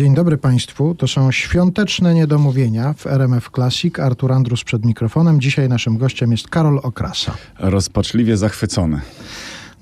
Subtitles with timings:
[0.00, 0.94] Dzień dobry Państwu.
[0.94, 3.98] To są świąteczne niedomówienia w RMF Classic.
[3.98, 5.40] Artur Andrus przed mikrofonem.
[5.40, 7.34] Dzisiaj naszym gościem jest Karol Okrasa.
[7.58, 9.00] Rozpaczliwie zachwycony,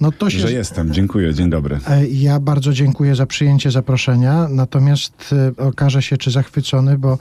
[0.00, 0.38] No to się...
[0.38, 0.92] że jestem.
[0.92, 1.78] Dziękuję, dzień dobry.
[1.88, 7.18] E, Ja bardzo dziękuję za przyjęcie zaproszenia, natomiast e, okaże się, czy zachwycony, bo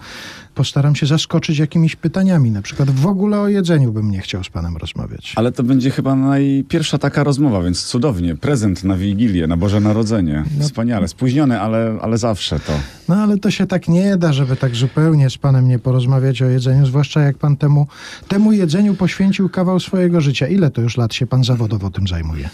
[0.55, 2.51] postaram się zaskoczyć jakimiś pytaniami.
[2.51, 5.33] Na przykład w ogóle o jedzeniu bym nie chciał z Panem rozmawiać.
[5.35, 8.35] Ale to będzie chyba najpierwsza taka rozmowa, więc cudownie.
[8.35, 10.43] Prezent na Wigilię, na Boże Narodzenie.
[10.61, 11.07] Wspaniale.
[11.07, 12.73] Spóźniony, ale, ale zawsze to.
[13.09, 16.45] No ale to się tak nie da, żeby tak zupełnie z Panem nie porozmawiać o
[16.45, 17.87] jedzeniu, zwłaszcza jak Pan temu,
[18.27, 20.47] temu jedzeniu poświęcił kawał swojego życia.
[20.47, 22.49] Ile to już lat się Pan zawodowo tym zajmuje?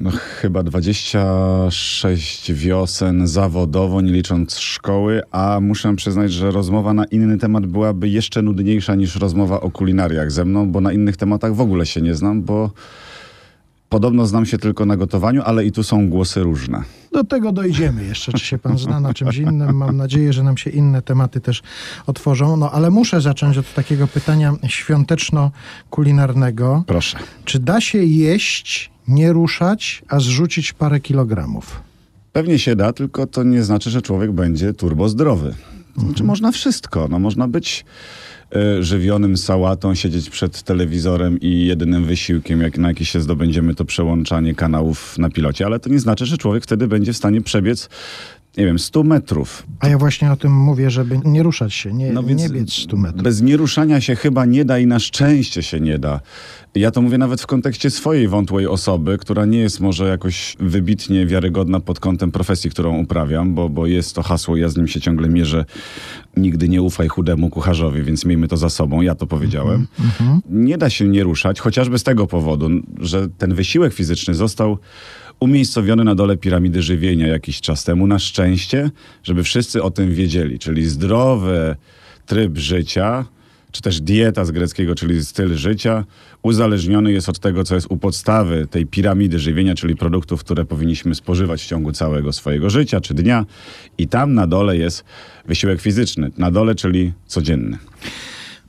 [0.00, 7.38] No chyba 26 wiosen zawodowo, nie licząc szkoły, a muszę przyznać, że rozmowa na inny
[7.38, 11.60] temat byłaby jeszcze nudniejsza niż rozmowa o kulinariach ze mną, bo na innych tematach w
[11.60, 12.70] ogóle się nie znam, bo
[13.90, 16.82] podobno znam się tylko na gotowaniu, ale i tu są głosy różne.
[17.12, 19.76] Do tego dojdziemy jeszcze, czy się pan zna na czymś innym.
[19.76, 21.62] Mam nadzieję, że nam się inne tematy też
[22.06, 22.56] otworzą.
[22.56, 26.82] No ale muszę zacząć od takiego pytania świąteczno-kulinarnego.
[26.86, 27.18] Proszę.
[27.44, 31.80] Czy da się jeść, nie ruszać, a zrzucić parę kilogramów?
[32.32, 35.54] Pewnie się da, tylko to nie znaczy, że człowiek będzie turbo zdrowy.
[35.96, 37.08] Znaczy, można wszystko.
[37.10, 37.84] No, można być
[38.80, 44.54] żywionym sałatą, siedzieć przed telewizorem i jedynym wysiłkiem, jak, na jaki się zdobędziemy, to przełączanie
[44.54, 47.88] kanałów na pilocie, ale to nie znaczy, że człowiek wtedy będzie w stanie przebiec,
[48.56, 49.66] nie wiem, 100 metrów.
[49.80, 52.96] A ja właśnie o tym mówię, żeby nie ruszać się, nie, No nie biec 100
[52.96, 53.22] metrów.
[53.22, 56.20] Bez nieruszania się chyba nie da i na szczęście się nie da.
[56.74, 61.26] Ja to mówię nawet w kontekście swojej wątłej osoby, która nie jest może jakoś wybitnie
[61.26, 65.00] wiarygodna pod kątem profesji, którą uprawiam, bo, bo jest to hasło, ja z nim się
[65.00, 65.64] ciągle mierzę.
[66.36, 69.00] Nigdy nie ufaj chudemu kucharzowi, więc miejmy to za sobą.
[69.00, 69.86] Ja to powiedziałem.
[70.50, 72.68] Nie da się nie ruszać, chociażby z tego powodu,
[73.00, 74.78] że ten wysiłek fizyczny został
[75.40, 78.90] umiejscowiony na dole piramidy żywienia jakiś czas temu, na szczęście,
[79.22, 80.58] żeby wszyscy o tym wiedzieli.
[80.58, 81.76] Czyli zdrowy
[82.26, 83.24] tryb życia,
[83.72, 86.04] czy też dieta z greckiego, czyli styl życia,
[86.42, 91.14] uzależniony jest od tego, co jest u podstawy tej piramidy żywienia, czyli produktów, które powinniśmy
[91.14, 93.46] spożywać w ciągu całego swojego życia czy dnia.
[93.98, 95.04] I tam na dole jest
[95.46, 96.30] wysiłek fizyczny.
[96.38, 97.78] Na dole, czyli codzienny.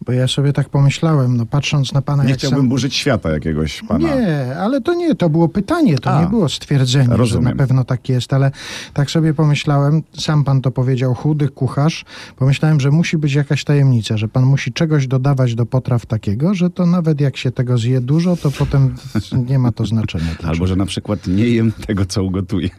[0.06, 2.69] Bo ja sobie tak pomyślałem, no patrząc na pana Nie chciałbym sam...
[2.69, 4.16] burzyć świata jakiegoś pana.
[4.16, 7.44] Nie, ale to nie, to było pytanie, to A, nie było stwierdzenie, że rozumiem.
[7.44, 8.51] na pewno tak jest, ale
[8.94, 14.17] tak sobie pomyślałem, sam pan to powiedział, chudy kucharz, pomyślałem, że musi być jakaś tajemnica,
[14.17, 18.01] że pan musi czegoś dodawać do potraw takiego, że to nawet jak się tego zje
[18.01, 18.95] dużo, to potem
[19.50, 20.35] nie ma to znaczenia.
[20.44, 22.69] Albo, że na przykład nie jem tego, co ugotuję.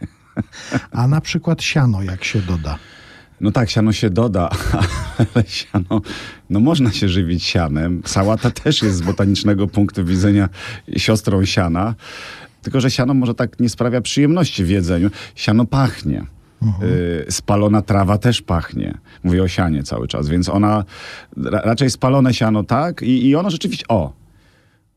[0.91, 2.77] A na przykład siano, jak się doda.
[3.43, 4.49] No tak, siano się doda,
[5.17, 6.01] ale siano,
[6.49, 8.01] no można się żywić sianem.
[8.05, 10.49] Sałata też jest z botanicznego punktu widzenia
[10.97, 11.95] siostrą siana,
[12.61, 15.09] tylko że siano może tak nie sprawia przyjemności w jedzeniu.
[15.35, 16.25] Siano pachnie.
[16.83, 18.97] Y, spalona trawa też pachnie.
[19.23, 20.83] Mówię o sianie cały czas, więc ona,
[21.37, 24.13] ra, raczej spalone siano tak i, i ono rzeczywiście, o,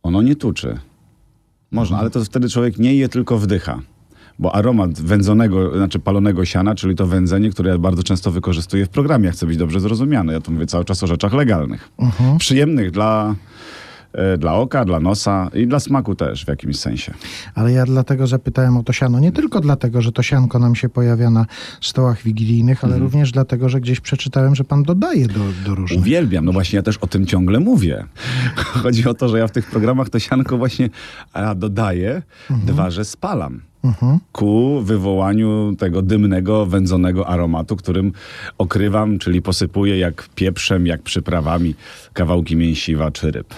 [0.02, 0.78] ono nie tuczy.
[1.70, 3.80] Można, ale to wtedy człowiek nie je, tylko wdycha.
[4.38, 8.88] Bo aromat wędzonego, znaczy palonego siana, czyli to wędzenie, które ja bardzo często wykorzystuję w
[8.88, 10.32] programie, chcę być dobrze zrozumiany.
[10.32, 11.90] Ja tu mówię cały czas o rzeczach legalnych.
[12.38, 13.34] Przyjemnych dla,
[14.12, 17.14] e, dla oka, dla nosa i dla smaku też w jakimś sensie.
[17.54, 19.20] Ale ja dlatego zapytałem o to siano.
[19.20, 21.46] Nie tylko dlatego, że to sianko nam się pojawia na
[21.80, 26.00] stołach wigilijnych, ale również dlatego, że gdzieś przeczytałem, że pan dodaje do, do różnych.
[26.00, 28.04] Uwielbiam, no właśnie ja też o tym ciągle mówię.
[28.56, 30.90] Chodzi o to, że ja w tych programach to sianko właśnie
[31.32, 33.60] a, dodaję, dwa, że spalam.
[34.32, 38.12] Ku wywołaniu tego dymnego, wędzonego aromatu, którym
[38.58, 41.74] okrywam, czyli posypuję jak pieprzem, jak przyprawami
[42.12, 43.54] kawałki mięsiwa czy ryb.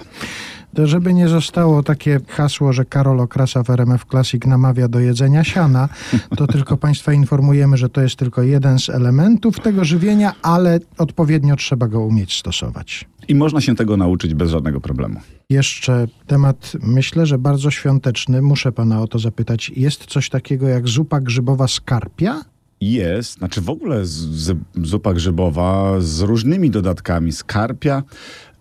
[0.84, 5.88] Żeby nie zostało takie hasło, że Karol Okrasa w RMF Classic namawia do jedzenia siana,
[6.36, 11.56] to tylko Państwa informujemy, że to jest tylko jeden z elementów tego żywienia, ale odpowiednio
[11.56, 13.08] trzeba go umieć stosować.
[13.28, 15.20] I można się tego nauczyć bez żadnego problemu.
[15.50, 18.42] Jeszcze temat, myślę, że bardzo świąteczny.
[18.42, 19.72] Muszę Pana o to zapytać.
[19.76, 22.44] Jest coś takiego jak zupa grzybowa skarpia?
[22.80, 28.02] Jest, znaczy w ogóle z, z, zupa grzybowa z różnymi dodatkami, skarpia,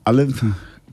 [0.06, 0.27] ale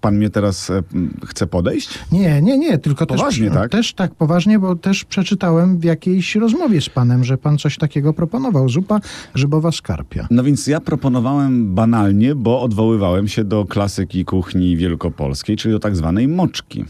[0.05, 0.83] pan mnie teraz e,
[1.27, 1.99] chce podejść?
[2.13, 3.71] Nie, nie, nie, tylko Poważnie, też, tak?
[3.71, 8.13] też tak poważnie, bo też przeczytałem w jakiejś rozmowie z panem, że pan coś takiego
[8.13, 8.69] proponował.
[8.69, 9.01] Zupa
[9.35, 10.27] grzybowa skarpia.
[10.31, 15.97] No więc ja proponowałem banalnie, bo odwoływałem się do klasyki kuchni wielkopolskiej, czyli do tak
[15.97, 16.85] zwanej moczki,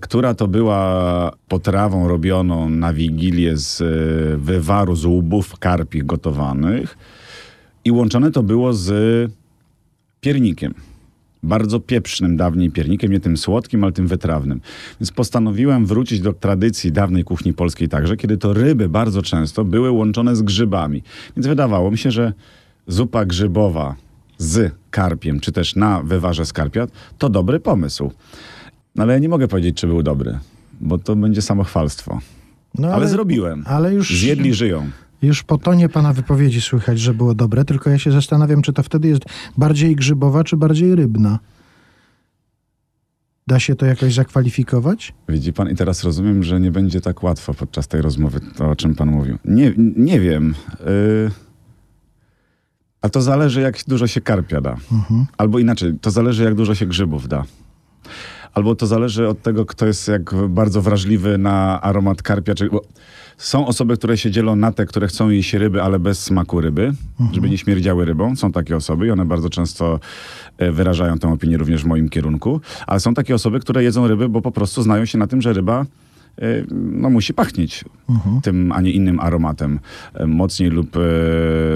[0.00, 3.84] która to była potrawą robioną na Wigilię z e,
[4.36, 6.98] wywaru z łbów karpich gotowanych
[7.84, 8.92] i łączone to było z
[10.20, 10.74] piernikiem.
[11.42, 14.60] Bardzo pieprznym dawniej piernikiem, nie tym słodkim, ale tym wytrawnym.
[15.00, 19.90] Więc postanowiłem wrócić do tradycji dawnej kuchni polskiej także, kiedy to ryby bardzo często były
[19.90, 21.02] łączone z grzybami.
[21.36, 22.32] Więc wydawało mi się, że
[22.86, 23.96] zupa grzybowa
[24.38, 26.86] z karpiem, czy też na wywarze z karpia,
[27.18, 28.12] to dobry pomysł.
[28.94, 30.38] No ale ja nie mogę powiedzieć, czy był dobry,
[30.80, 32.20] bo to będzie samochwalstwo.
[32.78, 33.64] No, ale, zrobiłem.
[33.66, 34.90] Ale już, Zjedli, żyją.
[35.22, 38.82] Już po tonie pana wypowiedzi słychać, że było dobre, tylko ja się zastanawiam, czy to
[38.82, 39.22] wtedy jest
[39.58, 41.38] bardziej grzybowa, czy bardziej rybna.
[43.46, 45.14] Da się to jakoś zakwalifikować?
[45.28, 48.76] Widzi pan, i teraz rozumiem, że nie będzie tak łatwo podczas tej rozmowy, to o
[48.76, 49.38] czym pan mówił.
[49.44, 50.54] Nie, nie wiem.
[50.80, 51.30] Yy...
[53.02, 54.76] A to zależy, jak dużo się karpia da.
[55.38, 57.44] Albo inaczej, to zależy, jak dużo się grzybów da.
[58.54, 62.54] Albo to zależy od tego, kto jest jak bardzo wrażliwy na aromat karpia.
[63.36, 66.92] Są osoby, które się dzielą na te, które chcą jeść ryby, ale bez smaku ryby,
[67.32, 68.36] żeby nie śmierdziały rybą.
[68.36, 70.00] Są takie osoby i one bardzo często
[70.58, 72.60] e, wyrażają tę opinię również w moim kierunku.
[72.86, 75.52] Ale są takie osoby, które jedzą ryby, bo po prostu znają się na tym, że
[75.52, 75.86] ryba
[76.38, 77.84] e, no, musi pachnieć
[78.42, 79.80] tym, a nie innym aromatem,
[80.14, 80.96] e, mocniej lub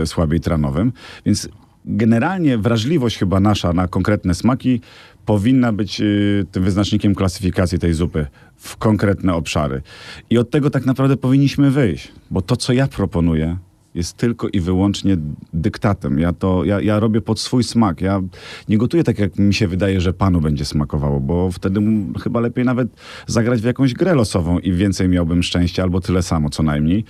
[0.05, 0.93] słabiej tranowym.
[1.27, 1.49] Więc
[1.85, 4.81] generalnie wrażliwość chyba nasza na konkretne smaki
[5.27, 8.27] powinna być y, tym wyznacznikiem klasyfikacji tej zupy
[8.57, 9.83] w konkretne obszary.
[10.31, 13.59] I od tego tak naprawdę powinniśmy wyjść, bo to, co ja proponuję,
[13.95, 15.17] jest tylko i wyłącznie
[15.53, 16.19] dyktatem.
[16.19, 18.01] Ja to, ja, ja robię pod swój smak.
[18.01, 18.21] Ja
[18.69, 21.81] nie gotuję tak, jak mi się wydaje, że panu będzie smakowało, bo wtedy
[22.23, 22.89] chyba lepiej nawet
[23.27, 27.05] zagrać w jakąś grę losową i więcej miałbym szczęścia, albo tyle samo co najmniej.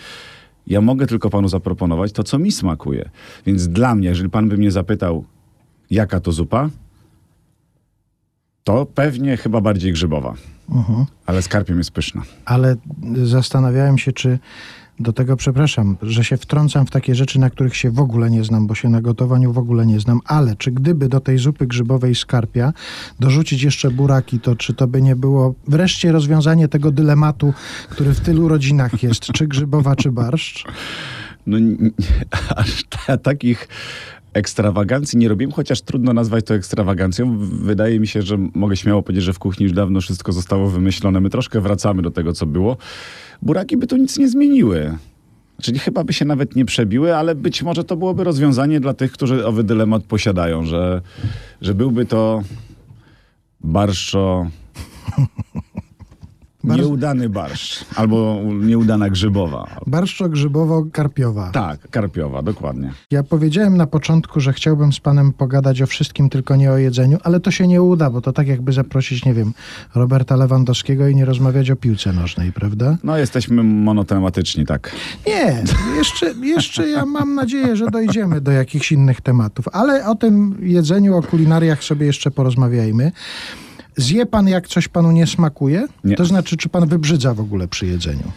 [0.66, 3.11] Ja mogę tylko panu zaproponować to, co mi smakuje.
[3.46, 5.25] Więc dla mnie, jeżeli pan by mnie zapytał,
[5.90, 6.70] jaka to zupa,
[8.64, 10.34] to pewnie chyba bardziej grzybowa.
[11.26, 12.22] Ale z karpiem jest pyszna.
[12.44, 12.76] Ale
[13.25, 14.38] zastanawiałem się, czy
[15.00, 18.44] do tego, przepraszam, że się wtrącam w takie rzeczy, na których się w ogóle nie
[18.44, 21.66] znam, bo się na gotowaniu w ogóle nie znam, ale czy gdyby do tej zupy
[21.66, 22.72] grzybowej skarpia
[23.20, 27.55] dorzucić jeszcze buraki, to czy to by nie było wreszcie rozwiązanie tego dylematu,
[27.88, 30.64] który w tylu rodzinach jest, czy grzybowa, czy barszcz?
[31.46, 31.58] No,
[32.56, 33.69] aż ta, takich
[34.35, 37.39] ekstrawagancji nie robiłem, chociaż trudno nazwać to ekstrawagancją.
[37.39, 41.21] Wydaje mi się, że mogę śmiało powiedzieć, że w kuchni już dawno wszystko zostało wymyślone.
[41.21, 42.77] My troszkę wracamy do tego, co było.
[43.43, 44.99] Buraki by tu nic nie zmieniły.
[45.63, 49.13] Czyli chyba by się nawet nie przebiły, ale być może to byłoby rozwiązanie dla tych,
[49.13, 51.03] którzy owy dylemat posiadają, że,
[51.61, 52.43] że byłby to
[53.61, 54.47] barszczo...
[56.64, 59.66] Barsz- Nieudany barszcz, albo nieudana grzybowa.
[59.87, 61.50] Barszczo-grzybowo-karpiowa.
[61.50, 62.93] Tak, karpiowa, dokładnie.
[63.11, 67.19] Ja powiedziałem na początku, że chciałbym z panem pogadać o wszystkim, tylko nie o jedzeniu,
[67.22, 69.52] ale to się nie uda, bo to tak jakby zaprosić, nie wiem,
[69.94, 72.99] Roberta Lewandowskiego i nie rozmawiać o piłce nożnej, prawda?
[73.05, 74.93] No, jesteśmy monotematyczni, tak.
[75.26, 75.62] Nie,
[75.96, 81.16] jeszcze, jeszcze ja mam nadzieję, że dojdziemy do jakichś innych tematów, ale o tym jedzeniu,
[81.16, 83.12] o kulinariach sobie jeszcze porozmawiajmy.
[83.96, 85.87] Zje pan, jak coś panu nie smakuje?
[86.05, 86.17] Nie.
[86.17, 88.32] To znaczy, czy pan wybrzydza w ogóle przy jedzeniu?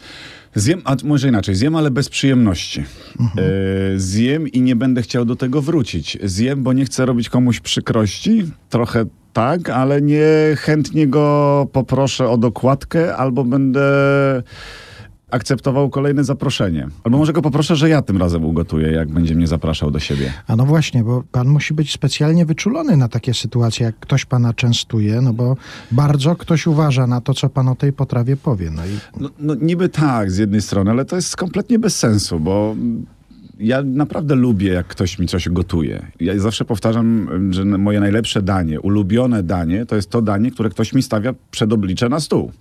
[0.56, 2.84] Zjem, a może inaczej, zjem, ale bez przyjemności.
[3.20, 3.48] Mhm.
[3.96, 6.18] E, zjem i nie będę chciał do tego wrócić.
[6.24, 8.52] Zjem, bo nie chcę robić komuś przykrości.
[8.70, 13.82] Trochę tak, ale nie chętnie go poproszę o dokładkę, albo będę
[15.32, 16.88] akceptował kolejne zaproszenie.
[17.04, 20.34] Albo może go poproszę, że ja tym razem ugotuję, jak będzie mnie zapraszał do siebie.
[20.48, 24.54] A no właśnie, bo pan musi być specjalnie wyczulony na takie sytuacje, jak ktoś pana
[24.54, 25.58] częstuje, no bo
[25.92, 28.72] bardzo ktoś uważa na to, co pan o tej potrawie powie.
[28.72, 28.90] No i
[29.20, 32.76] No, no niby tak z jednej strony, ale to jest kompletnie bez sensu, bo
[33.60, 36.08] ja naprawdę lubię, jak ktoś mi coś gotuje.
[36.20, 40.94] Ja zawsze powtarzam, że moje najlepsze danie, ulubione danie, to jest to danie, które ktoś
[40.94, 42.52] mi stawia przed oblicze na stół.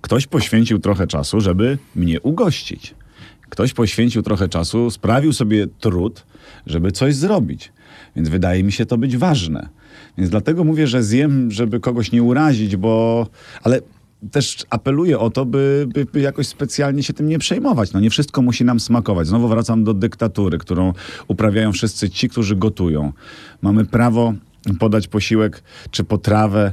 [0.00, 2.94] Ktoś poświęcił trochę czasu, żeby mnie ugościć.
[3.50, 6.24] Ktoś poświęcił trochę czasu, sprawił sobie trud,
[6.66, 7.72] żeby coś zrobić.
[8.16, 9.68] Więc wydaje mi się to być ważne.
[10.18, 13.26] Więc dlatego mówię, że zjem, żeby kogoś nie urazić, bo.
[13.62, 13.80] Ale
[14.30, 17.92] też apeluję o to, by, by, by jakoś specjalnie się tym nie przejmować.
[17.92, 19.26] No nie wszystko musi nam smakować.
[19.26, 20.92] Znowu wracam do dyktatury, którą
[21.28, 23.12] uprawiają wszyscy ci, którzy gotują.
[23.62, 24.34] Mamy prawo
[24.78, 26.72] podać posiłek czy potrawę,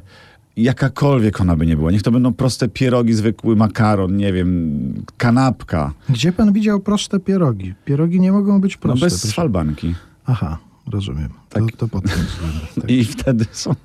[0.58, 1.92] jakakolwiek ona by nie była.
[1.92, 5.94] Niech to będą proste pierogi, zwykły makaron, nie wiem, kanapka.
[6.10, 7.74] gdzie pan widział proste pierogi?
[7.86, 9.06] Pierogi nie mogą być No proste.
[9.06, 9.36] bez proszę.
[9.36, 9.96] falbanki.
[10.26, 10.58] Aha,
[10.92, 11.30] rozumiem.
[11.50, 11.64] Tak.
[11.78, 12.68] To, to tym względem.
[12.82, 12.92] Tak.
[12.92, 13.76] I wtedy są,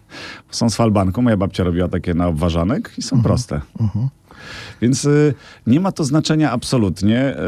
[0.50, 1.22] są z falbanką.
[1.22, 3.60] Moja babcia robiła takie na obwarzanek i są proste.
[4.82, 5.34] Więc y,
[5.66, 7.36] nie ma to znaczenia absolutnie.
[7.36, 7.40] Y,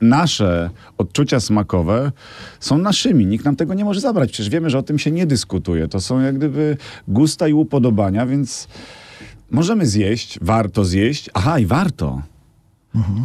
[0.00, 2.12] nasze odczucia smakowe
[2.60, 3.26] są naszymi.
[3.26, 4.32] Nikt nam tego nie może zabrać.
[4.32, 5.88] Przecież wiemy, że o tym się nie dyskutuje.
[5.88, 6.76] To są jak gdyby
[7.08, 8.68] gusta i upodobania, więc
[9.50, 11.30] możemy zjeść, warto zjeść.
[11.34, 12.22] Aha, i warto.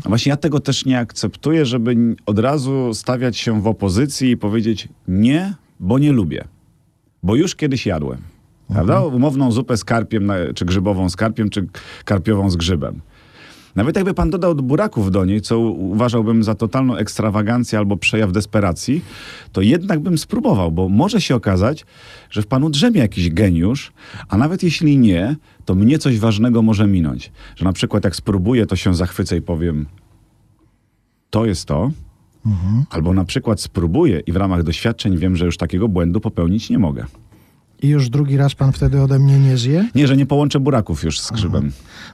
[0.05, 4.37] A Właśnie ja tego też nie akceptuję, żeby od razu stawiać się w opozycji i
[4.37, 6.43] powiedzieć nie, bo nie lubię.
[7.23, 8.21] bo już kiedyś jadłem.
[8.67, 9.01] Prawda?
[9.01, 11.67] Umowną zupę z karpiem, czy grzybową z karpiem, czy
[12.05, 13.01] karpiową z grzybem.
[13.75, 19.01] Nawet jakby pan dodał buraków do niej, co uważałbym za totalną ekstrawagancję albo przejaw desperacji,
[19.51, 21.85] to jednak bym spróbował, bo może się okazać,
[22.29, 23.91] że w panu drzemie jakiś geniusz,
[24.29, 25.35] a nawet jeśli nie,
[25.65, 27.31] to mnie coś ważnego może minąć.
[27.55, 29.85] Że na przykład jak spróbuję, to się zachwycę i powiem,
[31.29, 31.91] to jest to.
[32.89, 36.79] Albo na przykład spróbuję i w ramach doświadczeń wiem, że już takiego błędu popełnić nie
[36.79, 37.05] mogę.
[37.81, 39.89] I już drugi raz pan wtedy ode mnie nie zje?
[39.95, 41.71] Nie, że nie połączę buraków już z grzybem.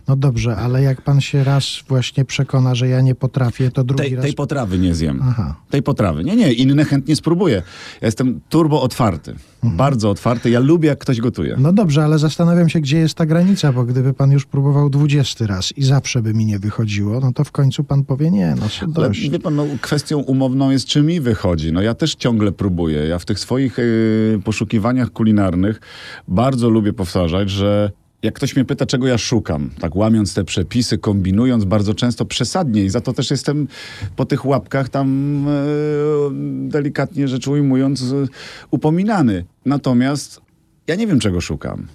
[0.07, 4.03] No dobrze, ale jak pan się raz właśnie przekona, że ja nie potrafię, to drugi
[4.03, 4.25] Tej, raz...
[4.25, 5.19] tej potrawy nie zjem.
[5.23, 5.55] Aha.
[5.69, 6.23] Tej potrawy.
[6.23, 7.63] Nie, nie, inne chętnie spróbuję.
[8.01, 9.35] Ja jestem turbo otwarty.
[9.63, 10.49] Bardzo otwarty.
[10.49, 11.55] Ja lubię, jak ktoś gotuje.
[11.59, 15.47] No dobrze, ale zastanawiam się, gdzie jest ta granica, bo gdyby pan już próbował dwudziesty
[15.47, 18.65] raz i zawsze by mi nie wychodziło, no to w końcu pan powie nie, no
[18.81, 19.29] Ale dość.
[19.29, 21.73] wie pan, no, kwestią umowną jest, czy mi wychodzi.
[21.73, 23.07] No ja też ciągle próbuję.
[23.07, 25.79] Ja w tych swoich yy, poszukiwaniach kulinarnych
[26.27, 27.91] bardzo lubię powtarzać, że
[28.23, 32.83] jak ktoś mnie pyta, czego ja szukam, tak łamiąc te przepisy, kombinując bardzo często przesadnie
[32.83, 33.67] i za to też jestem
[34.15, 38.27] po tych łapkach tam yy, delikatnie rzecz ujmując yy,
[38.71, 39.45] upominany.
[39.65, 40.41] Natomiast
[40.87, 41.87] ja nie wiem, czego szukam.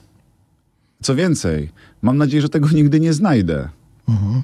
[1.02, 1.70] Co więcej,
[2.02, 3.68] mam nadzieję, że tego nigdy nie znajdę.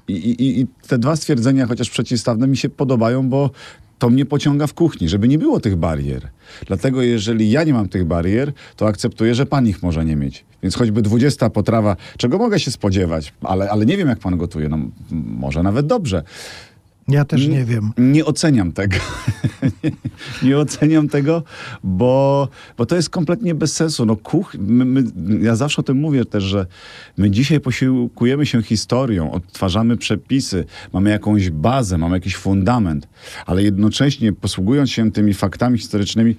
[0.09, 3.51] I, i, I te dwa stwierdzenia, chociaż przeciwstawne, mi się podobają, bo
[3.99, 6.29] to mnie pociąga w kuchni, żeby nie było tych barier.
[6.67, 10.45] Dlatego jeżeli ja nie mam tych barier, to akceptuję, że pan ich może nie mieć.
[10.63, 14.69] Więc choćby 20 potrawa, czego mogę się spodziewać, ale, ale nie wiem, jak pan gotuje.
[14.69, 14.79] No,
[15.11, 16.23] może nawet dobrze.
[17.09, 17.91] Ja też nie wiem.
[17.99, 18.97] Nie oceniam tego.
[19.85, 19.91] nie,
[20.49, 21.43] nie oceniam tego,
[21.85, 24.07] bo, bo to jest kompletnie bez sensu.
[24.07, 25.05] No, kuch, my, my,
[25.41, 26.67] ja zawsze o tym mówię też, że
[27.17, 33.09] my dzisiaj posiłkujemy się historią, odtwarzamy przepisy, mamy jakąś bazę, mamy jakiś fundament,
[33.47, 36.37] ale jednocześnie posługując się tymi faktami historycznymi,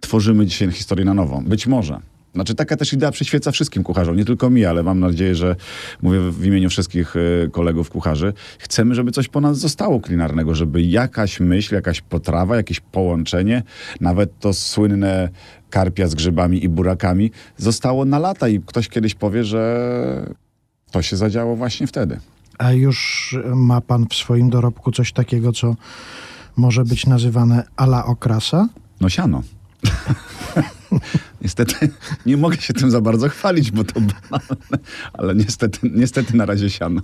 [0.00, 1.42] tworzymy dzisiaj historię na nowo.
[1.46, 2.13] Być może.
[2.34, 5.56] Znaczy taka też idea przyświeca wszystkim kucharzom, nie tylko mi, ale mam nadzieję, że
[6.02, 8.32] mówię w imieniu wszystkich y, kolegów kucharzy.
[8.58, 13.62] Chcemy, żeby coś po nas zostało kulinarnego, żeby jakaś myśl, jakaś potrawa, jakieś połączenie,
[14.00, 15.28] nawet to słynne
[15.70, 20.34] karpia z grzybami i burakami zostało na lata i ktoś kiedyś powie, że
[20.90, 22.20] to się zadziało właśnie wtedy.
[22.58, 25.76] A już ma pan w swoim dorobku coś takiego, co
[26.56, 28.68] może być nazywane ala okrasa?
[29.00, 29.42] No siano.
[31.44, 31.88] niestety
[32.26, 34.78] nie mogę się tym za bardzo chwalić, bo to banalne,
[35.12, 37.02] ale niestety, niestety na razie siano.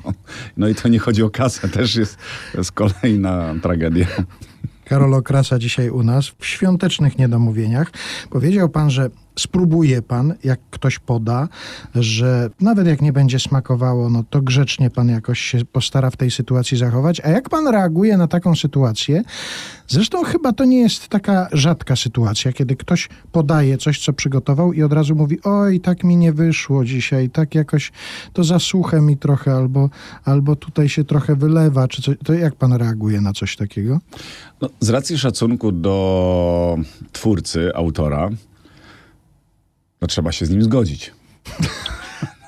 [0.56, 2.18] No i to nie chodzi o kasę, też jest,
[2.54, 4.06] jest kolejna tragedia.
[4.84, 7.90] Karol Okrasa dzisiaj u nas w świątecznych niedomówieniach.
[8.30, 11.48] Powiedział pan, że spróbuje pan, jak ktoś poda,
[11.94, 16.30] że nawet jak nie będzie smakowało, no to grzecznie pan jakoś się postara w tej
[16.30, 17.20] sytuacji zachować.
[17.20, 19.22] A jak pan reaguje na taką sytuację?
[19.88, 24.82] Zresztą chyba to nie jest taka rzadka sytuacja, kiedy ktoś podaje coś, co przygotował i
[24.82, 27.92] od razu mówi, oj, tak mi nie wyszło dzisiaj, tak jakoś
[28.32, 29.90] to za suche mi trochę, albo,
[30.24, 32.16] albo tutaj się trochę wylewa, czy coś.
[32.24, 33.98] To jak pan reaguje na coś takiego?
[34.60, 36.78] No, z racji szacunku do
[37.12, 38.30] twórcy, autora,
[40.00, 41.12] no trzeba się z nim zgodzić.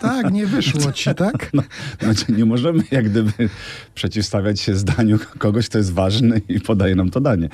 [0.00, 1.50] Tak, nie wyszło ci, tak?
[1.54, 1.62] No,
[2.00, 3.32] znaczy nie możemy jak gdyby
[3.94, 7.49] przeciwstawiać się zdaniu kogoś, kto jest ważny i podaje nam to danie.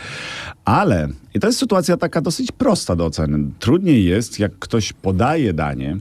[0.64, 3.50] Ale, i to jest sytuacja taka dosyć prosta do oceny.
[3.58, 5.96] Trudniej jest, jak ktoś podaje danie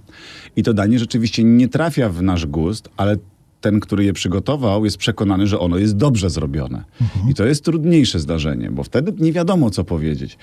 [0.56, 3.18] i to danie rzeczywiście nie trafia w nasz gust, ale
[3.62, 6.84] ten, który je przygotował, jest przekonany, że ono jest dobrze zrobione.
[7.30, 10.38] I to jest trudniejsze zdarzenie, bo wtedy nie wiadomo, co powiedzieć.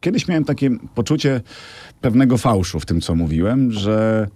[0.00, 1.40] Kiedyś miałem takie poczucie
[2.00, 4.28] pewnego fałszu w tym, co mówiłem, że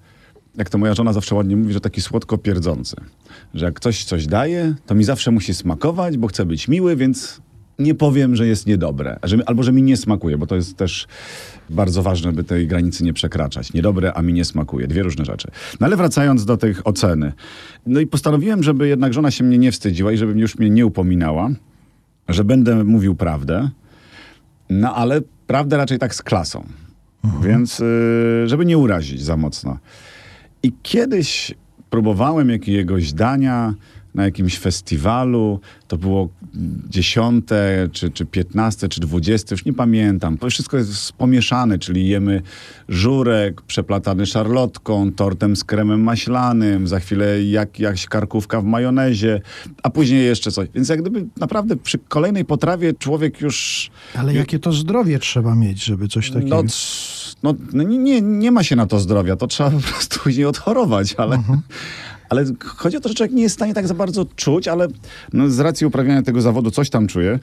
[0.57, 2.97] jak to moja żona zawsze ładnie mówi, że taki słodko pierdzący.
[3.55, 7.41] Że jak ktoś coś daje, to mi zawsze musi smakować, bo chcę być miły, więc
[7.78, 9.18] nie powiem, że jest niedobre.
[9.23, 11.06] Że, albo że mi nie smakuje, bo to jest też
[11.71, 13.73] bardzo ważne, by tej granicy nie przekraczać.
[13.73, 14.87] Niedobre, a mi nie smakuje.
[14.87, 15.49] Dwie różne rzeczy.
[15.80, 17.33] No ale wracając do tych oceny.
[17.87, 20.87] No i postanowiłem, żeby jednak żona się mnie nie wstydziła i żeby już mnie nie
[20.87, 21.50] upominała,
[22.28, 23.71] że będę mówił prawdę.
[24.71, 26.66] No ale prawdę raczej tak z klasą.
[27.42, 27.85] Więc y,
[28.47, 29.78] żeby nie urazić za mocno.
[30.62, 31.54] I kiedyś
[31.90, 33.75] próbowałem jakiegoś dania
[34.17, 35.61] na jakimś festiwalu.
[35.89, 36.29] To było
[36.89, 40.39] dziesiąte, czy, czy piętnaste, czy dwudzieste, już nie pamiętam.
[40.39, 42.43] To wszystko jest pomieszane, czyli jemy
[42.89, 49.41] żurek przeplatany szarlotką, tortem z kremem maślanym, za chwilę jak, jakaś karkówka w majonezie,
[49.83, 50.69] a później jeszcze coś.
[50.75, 53.91] Więc jak gdyby naprawdę przy kolejnej potrawie człowiek już...
[54.15, 56.63] Ale jakie to zdrowie trzeba mieć, żeby coś takiego...
[57.43, 61.15] No, no, nie- nie, ma się na to zdrowia, to trzeba po prostu później odchorować,
[61.19, 61.43] ale,
[62.28, 64.88] ale chodzi o to, że człowiek nie jest w stanie tak za bardzo czuć, ale
[65.33, 67.38] no, z racji uprawiania tego zawodu coś tam czuję.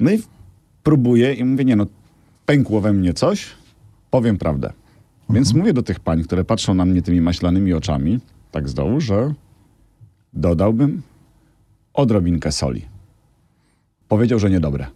[0.00, 0.22] No i
[0.82, 1.86] próbuję i mówię, nie no,
[2.46, 3.46] pękło we mnie coś,
[4.10, 4.72] powiem prawdę.
[5.30, 9.00] Więc mówię do tych pań, które patrzą na mnie tymi maślanymi oczami, tak z dołu,
[9.00, 9.34] że
[10.32, 11.02] dodałbym
[11.94, 12.84] odrobinkę soli.
[14.08, 14.86] Powiedział, że niedobre.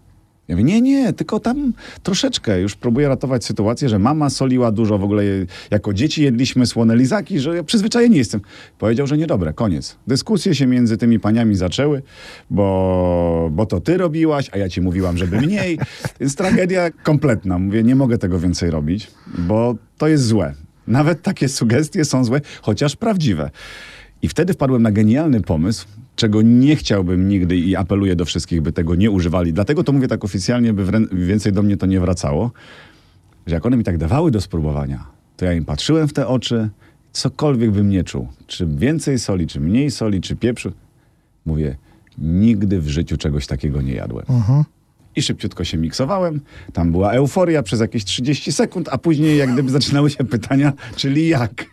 [0.48, 2.60] Ja mówię, nie, nie, tylko tam troszeczkę.
[2.60, 4.98] Już próbuję ratować sytuację, że mama soliła dużo.
[4.98, 5.22] W ogóle
[5.70, 8.40] jako dzieci jedliśmy słone lizaki, że ja przyzwyczajeni jestem.
[8.78, 9.96] Powiedział, że niedobre, koniec.
[10.06, 12.02] Dyskusje się między tymi paniami zaczęły,
[12.50, 15.78] bo, bo to ty robiłaś, a ja ci mówiłam, żeby mniej.
[16.20, 17.58] Więc tragedia kompletna.
[17.58, 20.54] Mówię, nie mogę tego więcej robić, bo to jest złe.
[20.86, 23.50] Nawet takie sugestie są złe, chociaż prawdziwe.
[24.22, 25.86] I wtedy wpadłem na genialny pomysł,
[26.18, 29.52] czego nie chciałbym nigdy i apeluję do wszystkich, by tego nie używali.
[29.52, 32.50] Dlatego to mówię tak oficjalnie, by więcej do mnie to nie wracało,
[33.46, 35.06] że jak one mi tak dawały do spróbowania,
[35.36, 36.68] to ja im patrzyłem w te oczy,
[37.12, 40.72] cokolwiek bym nie czuł, czy więcej soli, czy mniej soli, czy pieprzu,
[41.46, 41.76] mówię,
[42.18, 44.26] nigdy w życiu czegoś takiego nie jadłem.
[45.18, 46.40] I szybciutko się miksowałem.
[46.72, 51.28] Tam była euforia przez jakieś 30 sekund, a później jak gdyby zaczynały się pytania, czyli
[51.28, 51.64] jak.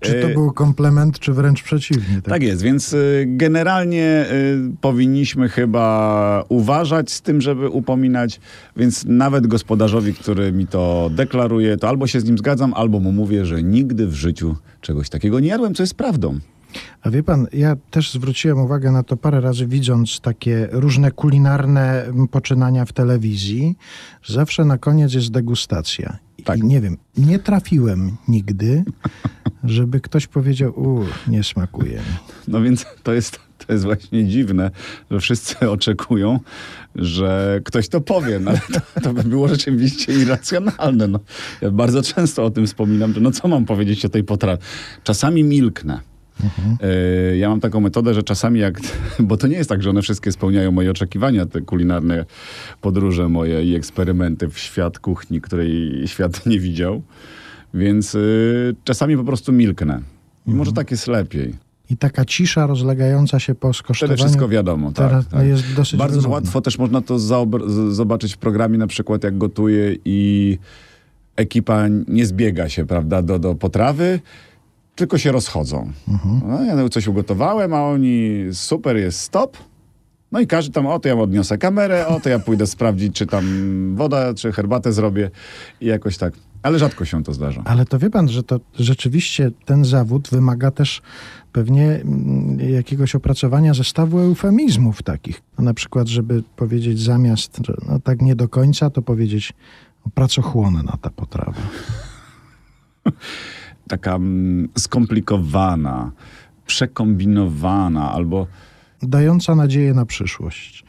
[0.00, 2.22] Czy to E, był komplement, czy wręcz przeciwnie?
[2.22, 8.40] Tak jest, więc y, generalnie y, powinniśmy chyba uważać z tym, żeby upominać,
[8.76, 13.12] więc nawet gospodarzowi, który mi to deklaruje, to albo się z nim zgadzam, albo mu
[13.12, 16.38] mówię, że nigdy w życiu czegoś takiego nie jadłem, co jest prawdą.
[17.02, 22.04] A wie pan, ja też zwróciłem uwagę na to parę razy, widząc takie różne kulinarne
[22.30, 23.76] poczynania w telewizji.
[24.26, 26.18] Zawsze na koniec jest degustacja.
[26.38, 26.62] I Tak.
[26.62, 28.84] nie wiem, nie trafiłem nigdy,
[29.64, 32.00] żeby ktoś powiedział, u, nie smakuje.
[32.48, 34.70] No więc to jest, to jest właśnie dziwne,
[35.10, 36.40] że wszyscy oczekują,
[36.94, 38.60] że ktoś to powie, no ale
[38.94, 41.08] to, to by było rzeczywiście irracjonalne.
[41.08, 41.20] No.
[41.60, 44.62] Ja bardzo często o tym wspominam, że no co mam powiedzieć o tej potrawie.
[45.04, 46.00] Czasami milknę.
[46.80, 48.80] E, Ja mam taką metodę, że czasami jak,
[49.20, 52.24] bo to nie jest tak, że one wszystkie spełniają moje oczekiwania, te kulinarne
[52.80, 57.02] podróże moje i eksperymenty w świat kuchni, której świat nie widział,
[57.74, 60.00] więc y, czasami po prostu milknę.
[60.46, 61.54] I może tak jest lepiej.
[61.90, 64.16] I taka cisza rozlegająca się po Wtedy skosztowaniu.
[64.18, 64.92] wszystko wiadomo.
[64.92, 65.46] tak, tak.
[65.46, 67.18] jest dosyć Bardzo łatwo też można to
[67.90, 70.58] zobaczyć w programie, na przykład jak gotuję i
[71.36, 74.20] ekipa nie zbiega się, prawda, do, do potrawy,
[74.94, 75.92] tylko się rozchodzą.
[76.08, 76.40] Mhm.
[76.46, 79.56] No, ja coś ugotowałem, a oni super jest stop.
[80.32, 83.26] No i każdy tam, o to ja odniosę kamerę, o to ja pójdę sprawdzić, czy
[83.26, 83.44] tam
[83.96, 85.30] woda, czy herbatę zrobię
[85.80, 86.34] i jakoś tak.
[86.62, 87.62] Ale rzadko się to zdarza.
[87.64, 91.02] Ale to wie pan, że to rzeczywiście ten zawód wymaga też
[91.52, 95.42] pewnie mm, jakiegoś opracowania zestawu eufemizmów takich.
[95.58, 99.52] No, na przykład, żeby powiedzieć zamiast, no tak nie do końca, to powiedzieć
[100.06, 101.60] no, pracochłonna ta potrawa.
[103.92, 106.12] Taka mm, skomplikowana,
[106.66, 108.46] przekombinowana albo
[109.02, 110.84] Dająca nadzieję na przyszłość.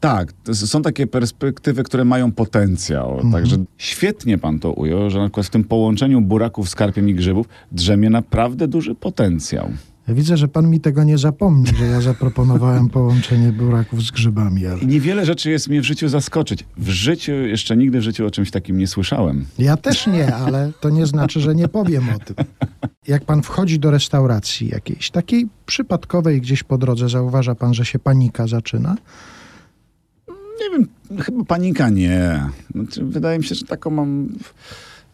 [0.00, 3.20] Tak, są takie perspektywy, które mają potencjał.
[3.32, 7.14] Także świetnie pan to ujął, że na przykład w tym połączeniu buraków z karpiem i
[7.14, 9.68] grzybów drzemie naprawdę duży potencjał.
[10.08, 14.80] Widzę, że pan mi tego nie zapomni, że ja zaproponowałem połączenie buraków z grzybami, ale
[14.80, 16.64] niewiele rzeczy jest mnie w życiu zaskoczyć.
[16.76, 19.46] W życiu, jeszcze nigdy w życiu o czymś takim nie słyszałem.
[19.58, 22.36] ja też nie, ale to nie znaczy, że nie powiem o tym.
[23.08, 27.98] Jak pan wchodzi do restauracji jakiejś, takiej przypadkowej gdzieś po drodze, zauważa pan, że się
[27.98, 28.96] panika zaczyna?
[30.60, 30.88] Nie wiem,
[31.20, 32.44] chyba panika nie.
[32.74, 34.28] Znaczy, wydaje mi się, że taką mam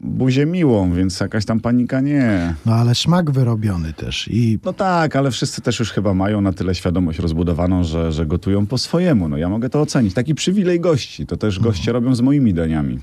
[0.03, 2.55] buzię miłą, więc jakaś tam panika nie.
[2.67, 6.53] No ale smak wyrobiony też i No tak, ale wszyscy też już chyba mają na
[6.53, 9.29] tyle świadomość rozbudowaną, że, że gotują po swojemu.
[9.29, 10.15] No ja mogę to ocenić.
[10.15, 11.27] Taki przywilej gości.
[11.27, 12.99] To też goście robią z moimi daniami.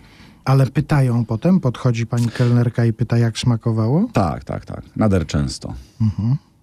[0.45, 4.09] Ale pytają potem, podchodzi pani kelnerka i pyta, jak smakowało?
[4.13, 4.81] Tak, tak, tak.
[4.95, 5.73] Nader często.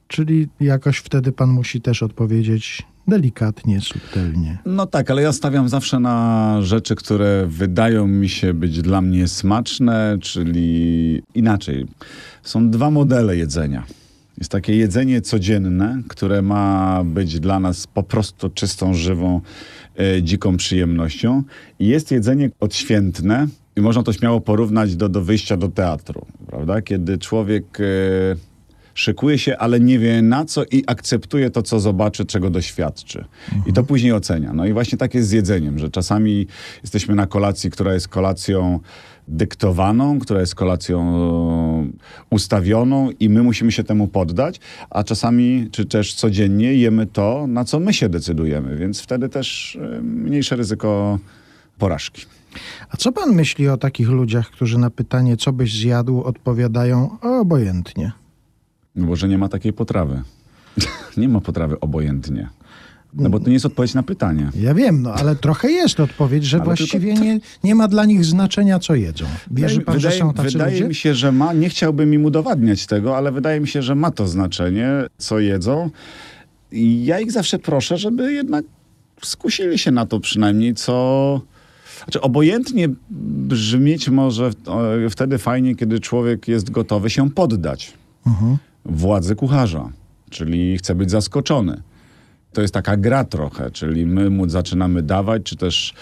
[0.09, 4.59] Czyli jakoś wtedy pan musi też odpowiedzieć delikatnie, subtelnie.
[4.67, 9.29] No tak, ale ja stawiam zawsze na rzeczy, które wydają mi się być dla mnie
[9.29, 11.87] smaczne, czyli inaczej.
[12.43, 13.87] Są dwa modele jedzenia.
[14.39, 19.41] Jest takie jedzenie codzienne, które ma być dla nas po prostu czystą, żywą,
[19.99, 21.43] e, dziką przyjemnością.
[21.79, 26.83] I jest jedzenie odświętne i można to śmiało porównać do, do wyjścia do teatru, prawda?
[26.83, 27.79] Kiedy człowiek...
[27.81, 28.56] E,
[28.97, 33.25] szykuje się, ale nie wie na co i akceptuje to, co zobaczy, czego doświadczy.
[33.67, 34.53] I to później ocenia.
[34.53, 36.47] No i właśnie tak jest z jedzeniem, że czasami
[36.83, 38.81] jesteśmy na kolacji, która jest kolacją
[39.29, 40.99] dyktowaną, która jest kolacją
[42.31, 47.65] ustawioną i my musimy się temu poddać, a czasami, czy też codziennie jemy to, na
[47.65, 51.19] co my się decydujemy, więc wtedy też e, mniejsze ryzyko
[51.79, 52.27] porażki.
[52.91, 58.13] A co pan myśli o takich ludziach, którzy na pytanie, co byś zjadł, odpowiadają obojętnie?
[58.97, 60.23] No bo że nie ma takiej potrawy.
[61.17, 62.49] nie ma potrawy obojętnie.
[63.15, 64.51] No bo to nie jest odpowiedź na pytanie.
[64.61, 68.05] Ja wiem, no ale trochę jest odpowiedź, że Ale właściwie tylko- nie, nie ma dla
[68.05, 69.25] nich znaczenia, co jedzą.
[69.51, 70.89] Wierzy pan, wydaje, że są tacy wydaje ludzie?
[70.89, 71.53] mi się, że ma.
[71.53, 75.91] Nie chciałbym im udowadniać tego, ale wydaje mi się, że ma to znaczenie, co jedzą.
[76.73, 78.65] I ja ich zawsze proszę, żeby jednak
[79.23, 81.41] skusili się na to przynajmniej, co.
[82.05, 84.51] Znaczy, obojętnie brzmieć może
[85.11, 87.93] wtedy fajnie, kiedy człowiek jest gotowy się poddać
[88.27, 88.57] Mhm.
[88.89, 89.89] Władzy kucharza,
[90.31, 91.83] czyli chce być zaskoczony.
[92.53, 95.95] To jest taka gra trochę, czyli my mu zaczynamy dawać, czy też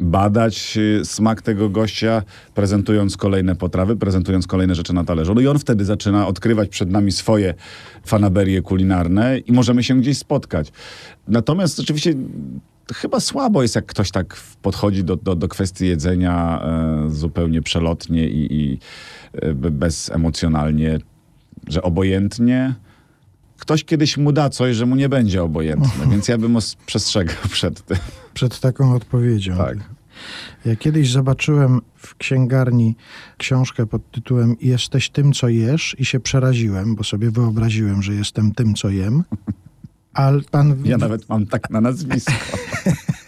[0.00, 2.22] badać y, smak tego gościa,
[2.54, 5.34] prezentując kolejne potrawy, prezentując kolejne rzeczy na talerzu.
[5.34, 7.54] No i on wtedy zaczyna odkrywać przed nami swoje
[8.06, 10.72] fanaberie kulinarne i możemy się gdzieś spotkać.
[11.28, 12.14] Natomiast oczywiście
[12.94, 18.28] chyba słabo jest, jak ktoś tak podchodzi do, do, do kwestii jedzenia e, zupełnie przelotnie
[18.28, 18.78] i, i
[19.32, 20.98] e, be- bezemocjonalnie,
[21.68, 22.74] że obojętnie.
[23.58, 27.82] Ktoś kiedyś mu da coś, że mu nie będzie obojętne, więc ja bym przestrzegał przed
[27.82, 27.98] tym.
[28.34, 29.56] Przed taką odpowiedzią.
[29.56, 29.78] Tak.
[30.64, 32.96] Ja kiedyś zobaczyłem w księgarni
[33.38, 38.52] książkę pod tytułem Jesteś tym, co jesz i się przeraziłem, bo sobie wyobraziłem, że jestem
[38.52, 39.24] tym, co jem.
[40.12, 42.32] Ale pan Ja nawet mam tak na nazwisko.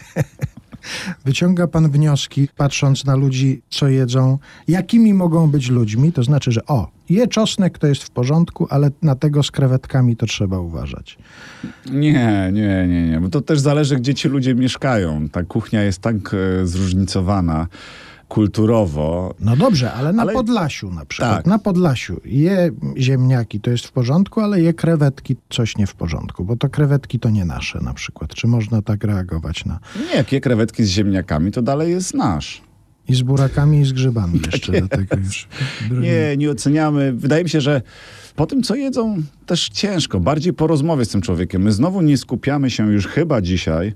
[1.25, 4.37] wyciąga pan wnioski, patrząc na ludzi, co jedzą,
[4.67, 8.91] jakimi mogą być ludźmi, to znaczy, że o, je czosnek, to jest w porządku, ale
[9.01, 11.17] na tego z krewetkami to trzeba uważać.
[11.91, 13.19] Nie, nie, nie, nie.
[13.19, 15.29] Bo to też zależy, gdzie ci ludzie mieszkają.
[15.29, 17.67] Ta kuchnia jest tak e, zróżnicowana
[18.33, 19.35] kulturowo.
[19.39, 21.35] No dobrze, ale na Ale- Podlasiu na przykład.
[21.35, 21.45] Tak.
[21.45, 26.45] Na Podlasiu je ziemniaki, to jest w porządku, ale je krewetki, coś nie w porządku,
[26.45, 28.35] bo to krewetki to nie nasze na przykład.
[28.35, 29.79] Czy można tak reagować na...
[30.09, 32.61] Nie, jakie krewetki z ziemniakami, to dalej jest nasz.
[33.07, 35.47] I z burakami, i z grzybami jeszcze do tego już.
[36.01, 37.13] Nie, nie oceniamy.
[37.13, 37.81] Wydaje mi się, że
[38.35, 40.19] po tym, co jedzą, też ciężko.
[40.19, 41.61] Bardziej po rozmowie z tym człowiekiem.
[41.61, 43.93] My znowu nie skupiamy się już chyba dzisiaj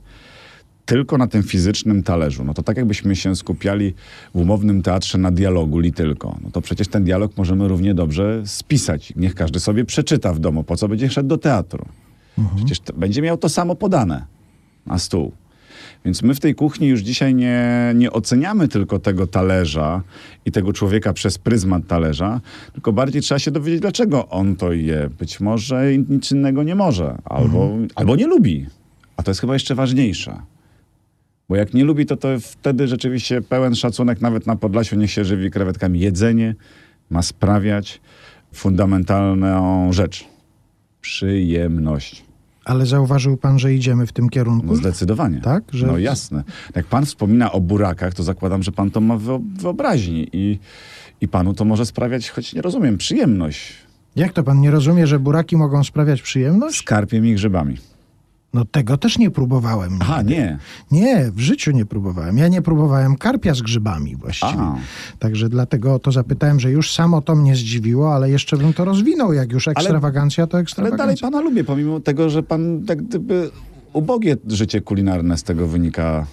[0.88, 2.44] tylko na tym fizycznym talerzu.
[2.44, 3.94] No to tak jakbyśmy się skupiali
[4.36, 6.38] w umownym teatrze na dialogu li tylko.
[6.44, 9.14] No to przecież ten dialog możemy równie dobrze spisać.
[9.16, 11.86] Niech każdy sobie przeczyta w domu, po co będzie szedł do teatru.
[12.56, 14.26] Przecież to, będzie miał to samo podane
[14.86, 15.32] na stół.
[16.06, 20.02] Więc my w tej kuchni już dzisiaj nie, nie oceniamy tylko tego talerza
[20.46, 22.42] i tego człowieka przez pryzmat talerza,
[22.74, 25.10] tylko bardziej trzeba się dowiedzieć, dlaczego on to je.
[25.20, 28.66] Być może nic innego nie może, albo, albo nie lubi.
[29.18, 30.38] A to jest chyba jeszcze ważniejsze.
[31.50, 35.26] Bo jak nie lubi, to, to wtedy rzeczywiście pełen szacunek nawet na Podlasiu niech się
[35.26, 36.00] żywi krewetkami.
[36.00, 36.56] Jedzenie
[37.10, 38.02] ma sprawiać
[38.54, 40.26] fundamentalną rzecz.
[41.02, 42.24] Przyjemność.
[42.66, 44.68] Ale zauważył pan, że idziemy w tym kierunku?
[44.68, 45.42] No zdecydowanie.
[45.42, 45.64] Tak?
[45.72, 46.44] Że- No jasne.
[46.76, 50.60] Jak pan wspomina o burakach, to zakładam, że pan to ma w wyo- wyobraźni i,
[51.22, 53.74] i panu to może sprawiać, choć nie rozumiem, przyjemność.
[54.16, 56.80] Jak to pan nie rozumie, że buraki mogą sprawiać przyjemność?
[56.80, 57.78] Z karpiem i grzybami.
[58.54, 59.98] No tego też nie próbowałem.
[60.02, 60.58] Aha, nie.
[60.92, 62.38] Nie, w życiu nie próbowałem.
[62.38, 64.54] Ja nie próbowałem karpia z grzybami właściwie.
[64.62, 64.76] A.
[65.20, 68.86] Także dlatego o to zapytałem, że już samo to mnie zdziwiło, ale jeszcze bym to
[68.86, 69.34] rozwinął.
[69.34, 70.98] Jak już ekstrawagancja, to Ale ekstrawagancja.
[71.06, 73.50] dalej pana lubię, pomimo tego, że pan jak gdyby
[73.94, 76.26] ubogie życie kulinarne z tego wynika,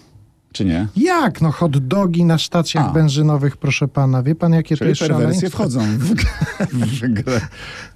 [0.54, 0.86] czy nie?
[0.96, 1.40] Jak?
[1.40, 2.92] No hot dogi na stacjach A.
[2.92, 4.22] benzynowych, proszę pana.
[4.22, 5.50] Wie pan, jakie to Czyli jest perwersje szaleństwo?
[5.62, 6.14] wchodzą w,
[7.00, 7.40] w grę.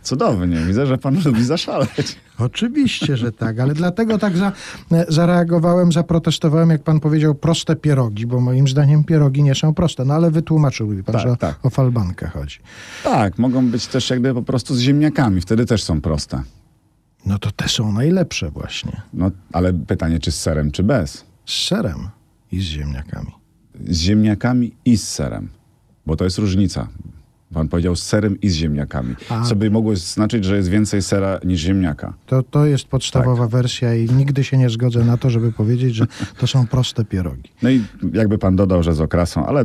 [0.03, 0.57] Cudownie.
[0.67, 2.17] Widzę, że pan lubi zaszaleć.
[2.39, 4.53] Oczywiście, że tak, ale dlatego tak za,
[4.93, 10.05] e, zareagowałem, zaprotestowałem, jak pan powiedział, proste pierogi, bo moim zdaniem pierogi nie są proste.
[10.05, 11.67] No ale wytłumaczył mi pan, Tak, że tak.
[11.67, 12.59] o falbankę chodzi.
[13.05, 15.41] Tak, mogą być też jakby po prostu z ziemniakami.
[15.41, 16.43] Wtedy też są proste.
[17.27, 19.01] No to te są najlepsze właśnie.
[19.15, 21.25] No, ale pytanie, czy z serem, czy bez?
[21.47, 22.09] Z serem
[22.53, 23.31] i z ziemniakami.
[23.89, 25.49] Z ziemniakami i z serem.
[26.07, 26.89] Bo to jest różnica.
[27.55, 29.15] Pan powiedział z serem i z ziemniakami.
[29.29, 29.45] A.
[29.45, 32.15] Co by mogło znaczyć, że jest więcej sera niż ziemniaka.
[32.27, 33.51] To, to jest podstawowa Tak.
[33.53, 36.07] wersja i nigdy się nie zgodzę na to, żeby powiedzieć, że
[36.39, 37.51] to są proste pierogi.
[37.63, 39.65] No i jakby pan dodał, że z okrasą, ale...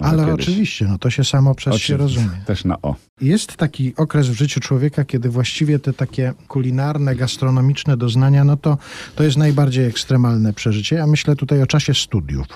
[0.00, 0.48] Ale kiedyś.
[0.48, 1.96] oczywiście, no to się samo przez się Oczywiście.
[1.96, 2.44] rozumie.
[2.46, 2.94] Też na o.
[3.20, 8.78] Jest taki okres w życiu człowieka, kiedy właściwie te takie kulinarne, gastronomiczne doznania, no to,
[9.16, 10.96] to jest najbardziej ekstremalne przeżycie.
[10.96, 12.46] Ja myślę tutaj o czasie studiów.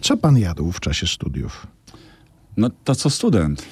[0.00, 1.66] Co pan jadł w czasie studiów?
[2.56, 3.62] No to co student.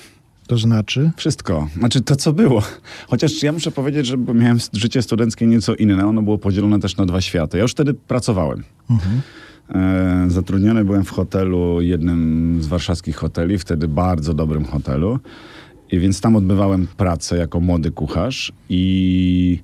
[0.46, 1.11] To znaczy?
[1.16, 1.68] Wszystko.
[1.79, 2.62] Znaczy to, co było.
[3.09, 6.07] Chociaż ja muszę powiedzieć, że miałem życie studenckie nieco inne.
[6.07, 7.57] Ono było podzielone też na dwa światy.
[7.57, 8.64] Ja już wtedy pracowałem.
[8.90, 8.94] E,
[10.29, 15.19] zatrudniony byłem w hotelu, jednym z warszawskich hoteli, wtedy bardzo dobrym hotelu.
[15.93, 19.63] I więc tam odbywałem pracę jako młody kucharz i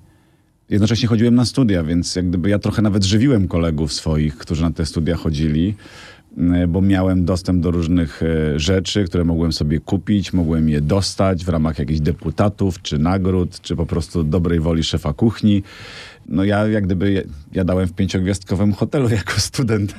[0.71, 4.71] jednocześnie chodziłem na studia, więc jak gdyby ja trochę nawet żywiłem kolegów swoich, którzy na
[4.71, 5.75] te studia chodzili,
[6.39, 11.45] e, bo miałem dostęp do różnych e, rzeczy, które mogłem sobie kupić, mogłem je dostać
[11.45, 15.63] w ramach jakichś deputatów, czy nagród, czy po prostu dobrej woli szefa kuchni.
[16.29, 19.95] No ja jak gdyby jadałem w pięciogwiazdkowym hotelu jako student,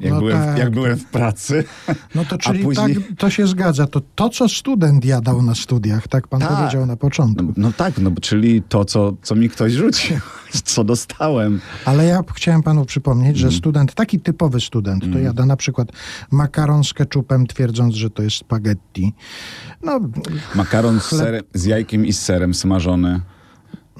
[0.00, 0.58] jak, No byłem, tak.
[0.58, 1.64] jak byłem w pracy.
[2.14, 3.86] No to czyli później- tak, to się zgadza.
[3.86, 6.48] To to, co student jadał na studiach, tak pan Tak.
[6.56, 7.44] powiedział na początku.
[7.44, 10.16] No, no tak, no, czyli to, co, co mi ktoś rzucił,
[10.64, 11.60] co dostałem.
[11.84, 13.50] Ale ja chciałem panu przypomnieć, Mm.
[13.50, 15.88] że student, taki typowy student, to jada na przykład
[16.30, 19.12] makaron z keczupem, twierdząc, że to jest spaghetti.
[19.82, 20.00] No,
[20.54, 23.20] Makaron z, serem, z jajkiem i z serem smażony,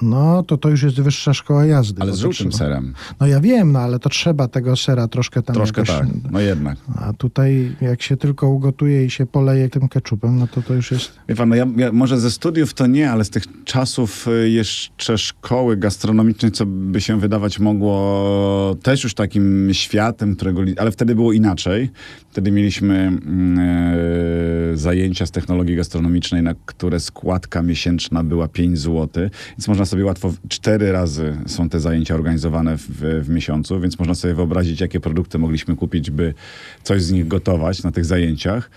[0.03, 2.03] no to to już jest wyższa szkoła jazdy.
[2.03, 2.95] ale z żółtym trzeba- serem.
[3.21, 5.97] No ja wiem, no ale to trzeba tego sera troszkę tam Troszkę jakoś...
[5.97, 6.79] tak, no jednak.
[6.97, 10.91] A tutaj jak się tylko ugotuje i się poleje tym keczupem, no to to już
[10.91, 11.13] jest...
[11.29, 14.51] Wie pan, no ja, ja może ze studiów to nie, ale z tych czasów y,
[14.51, 20.63] jeszcze szkoły gastronomicznej, co by się wydawać mogło też już takim światem, którego...
[20.77, 21.91] Ale wtedy było inaczej.
[22.31, 29.09] Wtedy mieliśmy mm, e, zajęcia z technologii gastronomicznej, na które składka miesięczna była 5 zł,
[29.51, 30.33] więc można sobie łatwo...
[30.49, 32.89] Cztery razy są te zajęcia organizowane w,
[33.25, 36.35] w miesiącu, więc można sobie wyobrazić, jakie produkty mogliśmy kupić, by
[36.83, 38.71] coś z nich gotować na tych zajęciach.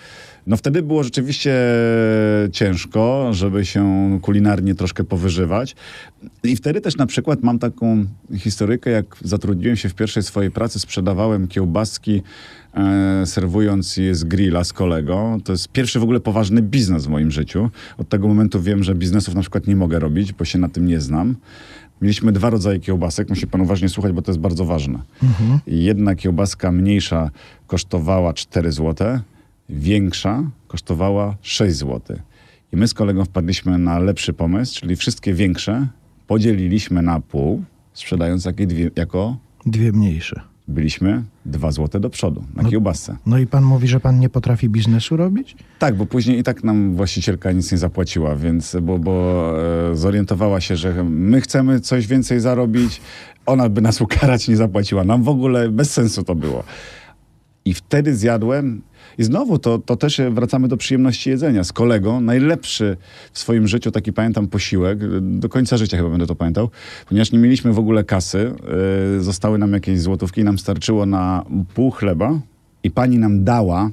[0.49, 1.53] No wtedy było rzeczywiście
[2.51, 5.75] ciężko, żeby się kulinarnie troszkę powyżywać.
[6.43, 8.05] I wtedy też na przykład mam taką
[8.37, 12.21] historykę, jak zatrudniłem się w pierwszej swojej pracy, sprzedawałem kiełbaski,
[12.73, 15.41] e, serwując je z grilla z kolegą.
[15.43, 17.69] To jest pierwszy w ogóle poważny biznes w moim życiu.
[17.97, 20.85] Od tego momentu wiem, że biznesów na przykład nie mogę robić, bo się na tym
[20.85, 21.35] nie znam.
[22.01, 24.99] Mieliśmy dwa rodzaje kiełbasek, musi pan uważnie słuchać, bo to jest bardzo ważne.
[25.67, 27.31] Jedna kiełbaska mniejsza
[27.67, 29.19] kosztowała 4 zł,
[29.69, 32.17] większa kosztowała 6 zł.
[32.73, 35.87] I my z kolegą wpadliśmy na lepszy pomysł, czyli wszystkie większe
[36.27, 40.41] podzieliliśmy na pół, sprzedając dwie, jako Dwie mniejsze.
[40.67, 43.17] byliśmy 2 zł do przodu na kiełbasce.
[43.25, 45.55] No i pan mówi, że pan nie potrafi biznesu robić?
[45.79, 49.53] Tak, bo później i tak nam właścicielka nic nie zapłaciła, więc bo, bo
[49.91, 53.01] e, zorientowała się, że my chcemy coś więcej zarobić,
[53.45, 55.03] ona by nas ukarać nie zapłaciła.
[55.03, 56.63] Nam w ogóle bez sensu to było.
[57.65, 58.81] I wtedy zjadłem.
[59.17, 61.63] I znowu to, to też wracamy do przyjemności jedzenia.
[61.63, 62.97] Z kolegą najlepszy
[63.33, 66.69] w swoim życiu taki pamiętam posiłek, do końca życia chyba będę to pamiętał,
[67.09, 68.53] ponieważ nie mieliśmy w ogóle kasy,
[69.13, 72.39] yy, zostały nam jakieś złotówki nam starczyło na pół chleba
[72.83, 73.89] i pani nam dała,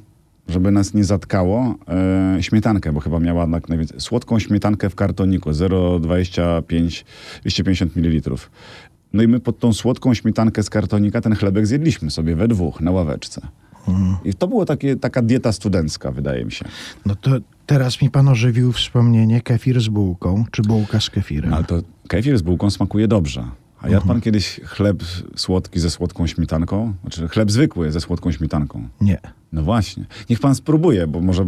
[0.49, 1.75] żeby nas nie zatkało,
[2.35, 7.05] yy, śmietankę, bo chyba miała jednak najwięcej, słodką śmietankę w kartoniku 0,25,
[7.43, 8.35] 250 ml.
[9.13, 12.81] No i my pod tą słodką śmietankę z kartonika ten chlebek zjedliśmy sobie we dwóch
[12.81, 13.41] na ławeczce.
[14.25, 16.65] I to była takie, taka dieta studencka, wydaje mi się.
[17.07, 17.31] No to
[17.67, 21.55] teraz mi pan ożywił wspomnienie kefir z bułką, czy bułka z kefirem.
[21.55, 23.45] Ale to kefir z bułką smakuje dobrze.
[23.83, 25.03] A jadł pan kiedyś chleb
[25.37, 26.95] słodki ze słodką śmietanką?
[27.01, 28.89] Znaczy chleb zwykły ze słodką śmietanką.
[29.01, 29.21] Nie.
[29.53, 30.05] No właśnie.
[30.31, 31.47] Niech pan spróbuje, bo może,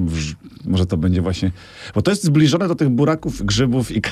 [0.65, 1.51] może to będzie właśnie...
[1.95, 4.03] Bo to jest zbliżone do tych buraków, grzybów i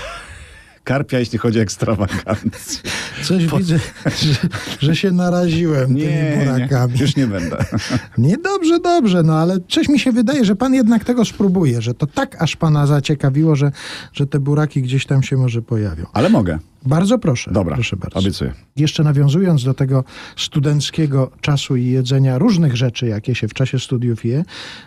[0.86, 2.90] karpia, jeśli chodzi o ekstrawagancję.
[3.22, 4.48] Coś widzę, że,
[4.80, 6.94] że się naraziłem tymi Nie, burakami.
[6.94, 7.56] nie, już nie będę.
[8.18, 11.94] Nie, dobrze, dobrze, no ale coś mi się wydaje, że pan jednak tego spróbuje, że
[11.94, 13.72] to tak aż pana zaciekawiło, że,
[14.12, 16.06] że te buraki gdzieś tam się może pojawią.
[16.12, 16.58] Ale mogę.
[16.86, 17.50] Bardzo proszę.
[17.52, 18.18] Dobra, proszę bardzo.
[18.18, 18.52] obiecuję.
[18.76, 20.04] Jeszcze nawiązując do tego
[20.36, 24.44] studenckiego czasu i jedzenia różnych rzeczy, jakie się w czasie studiów je,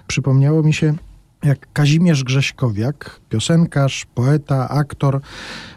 [0.08, 0.94] przypomniało mi się,
[1.44, 5.22] jak Kazimierz Grześkowiak, piosenkarz, poeta, aktor,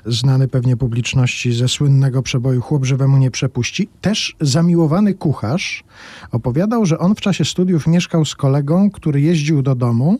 [0.07, 5.85] znany pewnie publiczności ze słynnego przeboju Chłop żywemu nie przepuści, też zamiłowany kucharz,
[6.33, 10.19] opowiadał, że on w czasie studiów mieszkał z kolegą, który jeździł do domu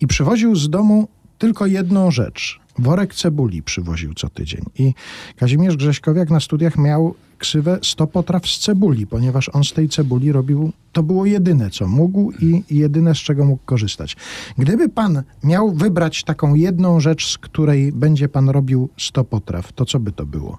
[0.00, 2.60] i przywoził z domu tylko jedną rzecz.
[2.78, 4.64] Worek cebuli przywoził co tydzień.
[4.78, 4.94] I
[5.36, 10.32] Kazimierz Grześkowiak na studiach miał ksywę 100 potraw z cebuli, ponieważ on z tej cebuli
[10.32, 14.16] robił, to było jedyne co mógł i jedyne z czego mógł korzystać.
[14.58, 19.84] Gdyby pan miał wybrać taką jedną rzecz, z której będzie pan robił 100 potraw, to
[19.84, 20.58] co by to było?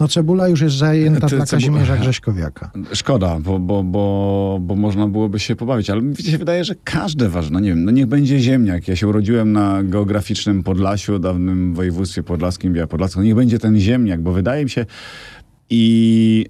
[0.00, 2.70] No cebula już jest zajęta Ty- dla Kazimierza Grześkowiaka.
[2.92, 7.28] Szkoda, bo, bo, bo, bo można byłoby się pobawić, ale mi się wydaje, że każde
[7.28, 8.88] ważne, no nie wiem, no niech będzie ziemniak.
[8.88, 13.22] Ja się urodziłem na geograficznym Podlasiu, dawnym województwie podlaskim, Białopodlaskim.
[13.22, 14.86] Niech będzie ten ziemniak, bo wydaje mi się
[15.70, 16.46] i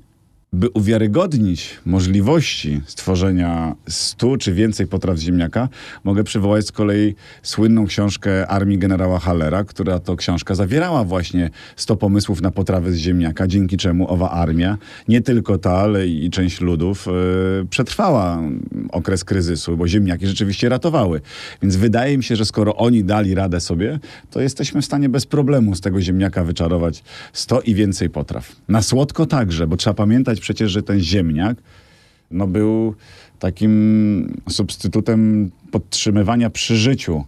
[0.53, 5.69] by uwiarygodnić możliwości stworzenia 100 czy więcej potraw ziemniaka,
[6.05, 11.97] mogę przywołać z kolei słynną książkę Armii generała Hallera, która to książka zawierała właśnie 100
[11.97, 16.61] pomysłów na potrawy z ziemniaka, dzięki czemu owa armia, nie tylko ta, ale i część
[16.61, 18.43] ludów, yy, przetrwała
[18.91, 21.21] okres kryzysu, bo ziemniaki rzeczywiście ratowały.
[21.63, 23.99] Więc wydaje mi się, że skoro oni dali radę sobie,
[24.31, 28.57] to jesteśmy w stanie bez problemu z tego ziemniaka wyczarować 100 i więcej potraw.
[28.69, 31.57] Na słodko także, bo trzeba pamiętać przecież, że ten ziemniak
[32.31, 32.95] no, był
[33.39, 37.25] takim substytutem podtrzymywania przy życiu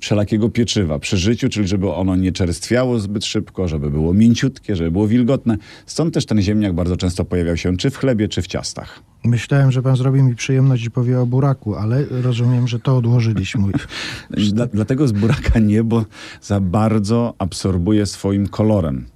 [0.00, 4.90] wszelakiego pieczywa przy życiu, czyli żeby ono nie czerstwiało zbyt szybko, żeby było mięciutkie, żeby
[4.90, 5.56] było wilgotne.
[5.86, 9.02] Stąd też ten ziemniak bardzo często pojawiał się czy w chlebie, czy w ciastach.
[9.24, 13.72] Myślałem, że pan zrobi mi przyjemność i powie o buraku, ale rozumiem, że to odłożyliśmy.
[14.54, 16.04] Dla, dlatego z buraka nie, bo
[16.42, 19.06] za bardzo absorbuje swoim kolorem.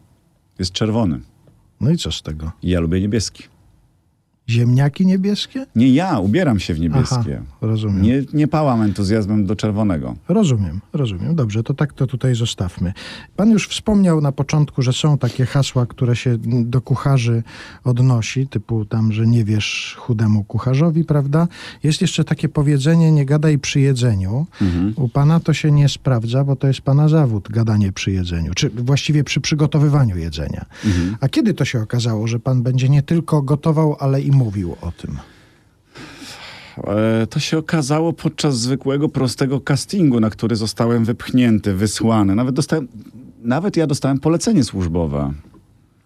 [0.59, 1.21] Jest czerwony.
[1.83, 2.53] No i co z tego?
[2.63, 3.45] Ja lubię niebieski.
[4.53, 5.67] Ziemniaki niebieskie?
[5.77, 7.41] Nie ja, ubieram się w niebieskie.
[7.41, 8.03] Aha, rozumiem.
[8.03, 10.15] Nie, nie pałam entuzjazmem do czerwonego.
[10.29, 11.35] Rozumiem, rozumiem.
[11.35, 12.93] Dobrze, to tak to tutaj zostawmy.
[13.37, 17.43] Pan już wspomniał na początku, że są takie hasła, które się do kucharzy
[17.85, 21.49] odnosi, typu tam, że nie wiesz chudemu kucharzowi, prawda?
[21.83, 24.47] Jest jeszcze takie powiedzenie, nie gadaj przy jedzeniu.
[24.97, 28.71] U pana to się nie sprawdza, bo to jest pana zawód, gadanie przy jedzeniu, czy
[28.71, 30.65] właściwie przy przygotowywaniu jedzenia.
[31.21, 34.42] A kiedy to się okazało, że pan będzie nie tylko gotował, ale i mówił
[34.81, 35.19] o tym?
[36.85, 42.35] E, To się okazało podczas zwykłego, prostego castingu, na który zostałem wypchnięty, wysłany.
[42.35, 42.89] Nawet, dostałem,
[43.43, 45.33] nawet ja dostałem polecenie służbowe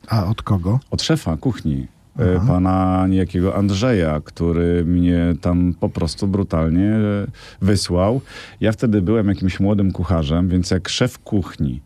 [0.08, 0.80] A od kogo?
[0.90, 1.86] od szefa kuchni,
[2.18, 7.26] e, pana niejakiego Andrzeja, który mnie tam po prostu brutalnie e,
[7.62, 8.20] wysłał.
[8.60, 11.80] Ja wtedy byłem jakimś młodym kucharzem, więc jak szef kuchni,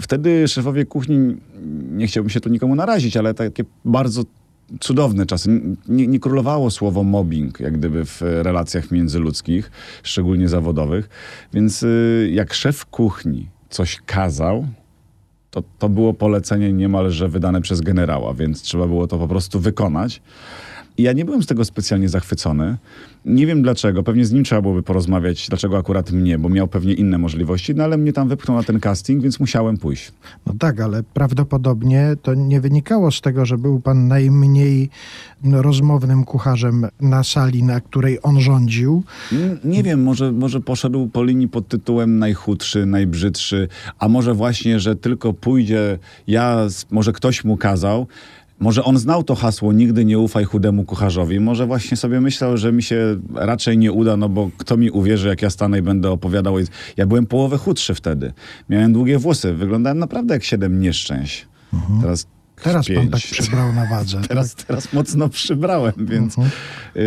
[0.00, 1.36] wtedy szefowie kuchni,
[1.90, 4.22] nie chciałbym się tu nikomu narazić, ale takie bardzo
[4.80, 5.60] cudowne czasy.
[5.88, 9.70] Nie, nie królowało słowo mobbing, jak gdyby w relacjach międzyludzkich,
[10.02, 11.08] szczególnie zawodowych.
[11.52, 14.66] Więc y, jak szef kuchni coś kazał,
[15.50, 20.22] to, to było polecenie niemalże wydane przez generała, więc trzeba było to po prostu wykonać.
[21.02, 22.76] Ja nie byłem z tego specjalnie zachwycony.
[23.24, 26.94] Nie wiem dlaczego, pewnie z nim trzeba byłoby porozmawiać, dlaczego akurat mnie, bo miał pewnie
[26.94, 30.12] inne możliwości, no ale mnie tam wypchnął na ten casting, więc musiałem pójść.
[30.46, 34.90] No tak, ale prawdopodobnie to nie wynikało z tego, że był pan najmniej
[35.44, 39.02] no, rozmownym kucharzem na sali, na której on rządził.
[39.32, 44.80] N- Nie wiem, może, może poszedł po linii pod tytułem najchudszy, najbrzydszy, a może właśnie,
[44.80, 48.06] że tylko pójdzie, ja, może ktoś mu kazał,
[48.60, 52.72] może on znał to hasło nigdy nie ufaj chudemu kucharzowi, może właśnie sobie myślał, że
[52.72, 56.10] mi się raczej nie uda, no bo kto mi uwierzy, jak ja stanę i będę
[56.10, 56.54] opowiadał.
[56.96, 58.32] Ja byłem połowę chudszy wtedy.
[58.68, 61.48] Miałem długie włosy, wyglądałem naprawdę jak siedem nieszczęść.
[62.00, 62.26] Teraz
[62.62, 64.20] Teraz pan tak przybrał na wadze.
[64.28, 66.36] Teraz, teraz mocno przybrałem, więc.
[66.36, 67.02] Yy,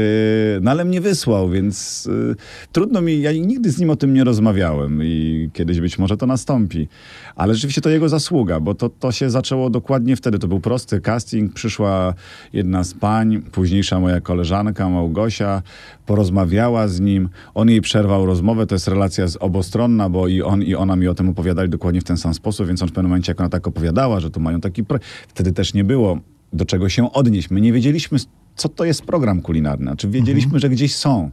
[0.62, 2.36] no ale mnie wysłał, więc yy,
[2.72, 3.22] trudno mi.
[3.22, 6.88] Ja nigdy z nim o tym nie rozmawiałem i kiedyś być może to nastąpi.
[7.36, 10.40] Ale rzeczywiście to jego zasługa, bo to, to się zaczęło dokładnie wtedy.
[10.40, 11.54] To był prosty casting.
[11.54, 12.14] Przyszła
[12.54, 15.62] jedna z pań, późniejsza moja koleżanka Małgosia,
[16.06, 17.30] porozmawiała z nim.
[17.54, 18.68] On jej przerwał rozmowę.
[18.68, 22.02] To jest relacja z obostronna, bo i on, i ona mi o tym opowiadali dokładnie
[22.02, 24.40] w ten sam sposób, więc on w pewnym momencie, jak ona tak opowiadała, że tu
[24.40, 24.84] mają taki.
[24.84, 25.00] Pro...
[25.28, 26.20] Wtedy też nie było
[26.54, 27.50] do czego się odnieść.
[27.50, 28.18] My nie wiedzieliśmy,
[28.56, 29.86] co to jest program kulinarny.
[29.86, 31.32] Znaczy wiedzieliśmy, że gdzieś są.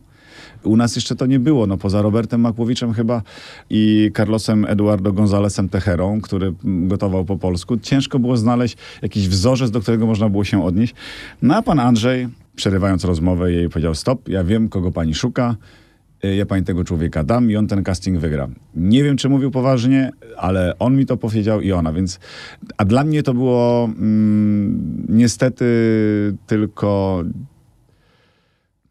[0.65, 3.23] U nas jeszcze to nie było, no poza Robertem Makłowiczem chyba
[3.71, 7.77] i Carlosem Eduardo Gonzalesem Techerą, który gotował po polsku.
[7.77, 10.95] Ciężko było znaleźć jakiś wzorzec, do którego można było się odnieść.
[11.43, 15.57] No a pan Andrzej, przerywając rozmowę, jej powiedział stop, ja wiem, kogo pani szuka,
[16.25, 18.49] y, ja pani tego człowieka dam i on ten casting wygra.
[18.75, 22.21] Nie wiem, czy mówił poważnie, ale on mi to powiedział i ona, więc...
[22.77, 25.65] A dla mnie to było mm, niestety
[26.47, 27.23] tylko...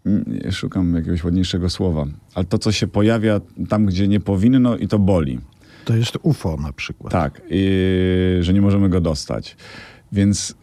[0.05, 2.05] Nie, Szukam jakiegoś ładniejszego słowa.
[2.33, 5.39] Ale to, co się pojawia tam, gdzie nie powinno i to boli.
[5.85, 7.13] To jest UFO na przykład.
[7.13, 9.55] Tak, i, że nie możemy go dostać.
[10.12, 10.55] Więc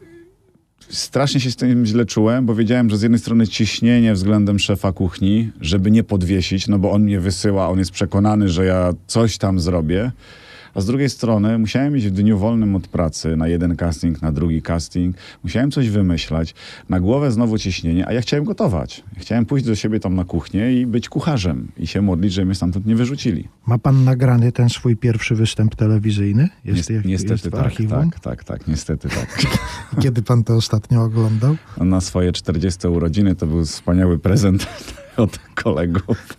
[0.89, 4.93] strasznie się z tym źle czułem, bo wiedziałem, że z jednej strony ciśnienie względem szefa
[4.93, 9.39] kuchni, żeby nie podwiesić, no bo on mnie wysyła, on jest przekonany, że ja coś
[9.39, 10.13] tam zrobię.
[10.77, 14.33] A z drugiej strony musiałem iść w dniu wolnym od pracy na jeden casting, na
[14.33, 15.17] drugi casting.
[15.45, 16.55] Musiałem coś wymyślać.
[16.89, 19.05] Na głowę znowu ciśnienie, a ja chciałem gotować.
[19.19, 21.69] Chciałem pójść do siebie tam na kuchnię i być kucharzem.
[21.77, 23.49] I się modlić, że mnie stamtąd nie wyrzucili.
[23.67, 26.49] Ma pan nagrany ten swój pierwszy występ telewizyjny?
[26.65, 29.47] Jest, niestety jest tak, tak, tak, tak, niestety tak.
[30.03, 31.57] Kiedy pan to ostatnio oglądał?
[31.81, 34.67] Na swoje 40 urodziny to był wspaniały prezent
[35.17, 36.37] od kolegów.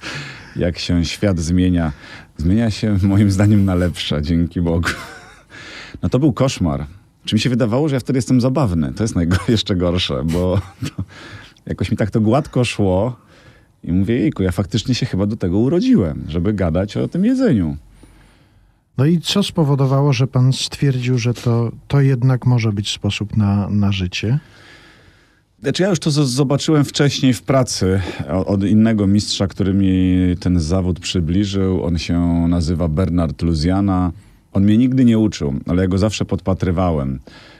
[0.57, 1.91] Jak się świat zmienia.
[2.37, 4.89] Zmienia się moim zdaniem na lepsze, dzięki Bogu.
[6.01, 6.85] No to był koszmar.
[7.25, 8.93] Czy mi się wydawało, że ja wtedy jestem zabawny.
[8.93, 10.61] To jest najgo- jeszcze gorsze, bo
[11.65, 13.15] jakoś mi tak to gładko szło
[13.83, 17.77] i mówię, jejku, ja faktycznie się chyba do tego urodziłem, żeby gadać o tym jedzeniu.
[18.97, 23.69] No i co spowodowało, że pan stwierdził, że to, to jednak może być sposób na,
[23.69, 24.39] na życie?
[25.61, 28.01] Znaczy ja już to zobaczyłem wcześniej w pracy
[28.45, 31.83] od innego mistrza, który mi ten zawód przybliżył.
[31.83, 34.11] On się nazywa Bernard Luziana.
[34.53, 37.19] On mnie nigdy nie uczył, ale ja go zawsze podpatrywałem.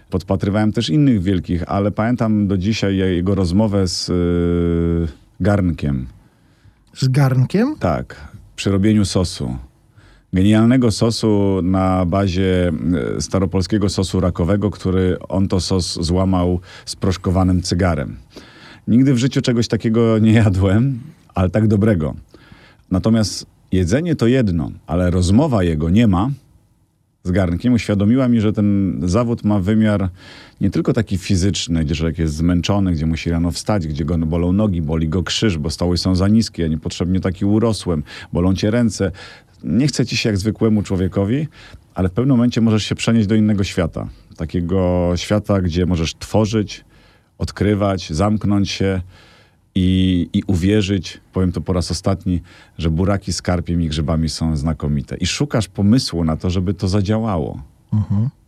[0.09, 5.07] Podpatrywałem też innych wielkich, ale pamiętam do dzisiaj jego rozmowę z yy,
[5.39, 6.07] garnkiem.
[6.93, 7.75] Z garnkiem?
[7.79, 9.55] Tak, przy robieniu sosu.
[10.33, 12.71] Genialnego sosu na bazie
[13.17, 18.17] e, staropolskiego sosu rakowego, który on to sos złamał z proszkowanym cygarem.
[18.87, 20.99] Nigdy w życiu czegoś takiego nie jadłem,
[21.35, 22.15] ale tak dobrego.
[22.91, 26.29] Natomiast jedzenie to jedno, ale rozmowa jego nie ma
[27.27, 30.09] z garnkiem uświadomiła mi, że ten zawód ma wymiar
[30.61, 34.53] nie tylko taki fizyczny, gdzie człowiek jest zmęczony, gdzie musi rano wstać, gdzie go bolą
[34.53, 38.03] nogi, boli go krzyż, bo stoły są za niskie, niepotrzebnie taki urosłem,
[38.33, 39.11] bolą cię ręce.
[39.63, 41.47] Nie chce ci się jak zwykłemu człowiekowi,
[41.95, 44.07] ale w pewnym momencie możesz się przenieść do innego świata.
[44.37, 46.85] Takiego świata, gdzie możesz tworzyć,
[47.37, 49.01] odkrywać, zamknąć się
[49.75, 52.41] i, i uwierzyć, powiem to po raz ostatni,
[52.77, 55.17] że buraki z karpiem i grzybami są znakomite.
[55.17, 57.63] I szukasz pomysłu na to, żeby to zadziałało.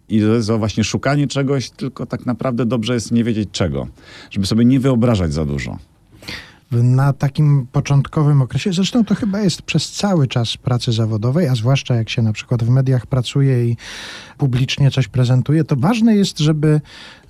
[0.10, 3.88] I to jest właśnie szukanie czegoś, tylko tak naprawdę dobrze jest nie wiedzieć czego,
[4.30, 5.78] żeby sobie nie wyobrażać za dużo.
[6.72, 11.96] Na takim początkowym okresie, zresztą to chyba jest przez cały czas pracy zawodowej, a zwłaszcza
[11.96, 13.78] jak się na przykład w mediach pracuje i
[14.38, 16.82] publicznie coś prezentuje, to ważne jest, żeby,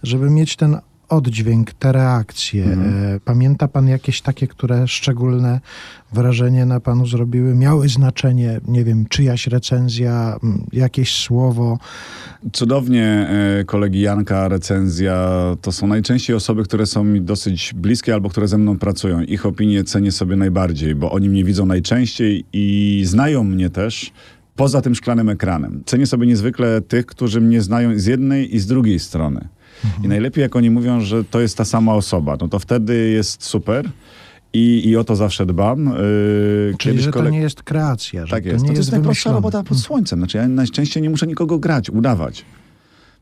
[0.04, 0.78] żeby mieć ten
[1.10, 2.66] oddźwięk, te reakcje.
[2.66, 5.60] E, Pamięta pan jakieś takie, które szczególne
[6.14, 10.40] wrażenie na panu zrobiły, miały znaczenie, nie wiem, czyjaś recenzja,
[10.74, 11.80] jakieś słowo?
[12.54, 13.30] Cudownie
[13.60, 15.30] e, kolegi Janka recenzja
[15.62, 19.22] to są najczęściej osoby, które są mi dosyć bliskie albo które ze mną pracują.
[19.22, 24.12] Ich opinie cenię sobie najbardziej, bo oni mnie widzą najczęściej i znają mnie też
[24.56, 25.84] poza tym szklanym ekranem.
[25.86, 29.48] Cenię sobie niezwykle tych, którzy mnie znają z jednej i z drugiej strony.
[30.04, 33.44] I najlepiej jak oni mówią, że to jest ta sama osoba, no to wtedy jest
[33.44, 33.90] super.
[34.54, 35.86] I, i o to zawsze dbam.
[35.86, 38.64] Yy, Czyli, że to koleg- nie jest kreacja, że tak to jest.
[38.64, 40.20] nie to jest, jest najprostsza robota pod słońcem.
[40.20, 42.46] Znaczy ja najczęściej nie muszę nikogo grać, udawać.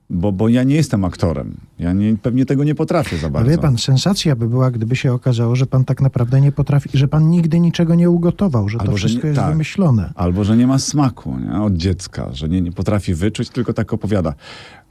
[0.10, 1.54] Bo, bo ja nie jestem aktorem.
[1.80, 3.52] Ja nie, pewnie tego nie potrafię za bardzo.
[3.52, 7.08] wie pan, sensacja by była, gdyby się okazało, że pan tak naprawdę nie potrafi, że
[7.08, 9.52] pan nigdy niczego nie ugotował, że to Albo, że wszystko nie- jest tak.
[9.52, 10.12] wymyślone.
[10.16, 11.62] Albo, że nie ma smaku nie?
[11.62, 14.34] od dziecka, że nie, nie potrafi wyczuć, tylko tak opowiada.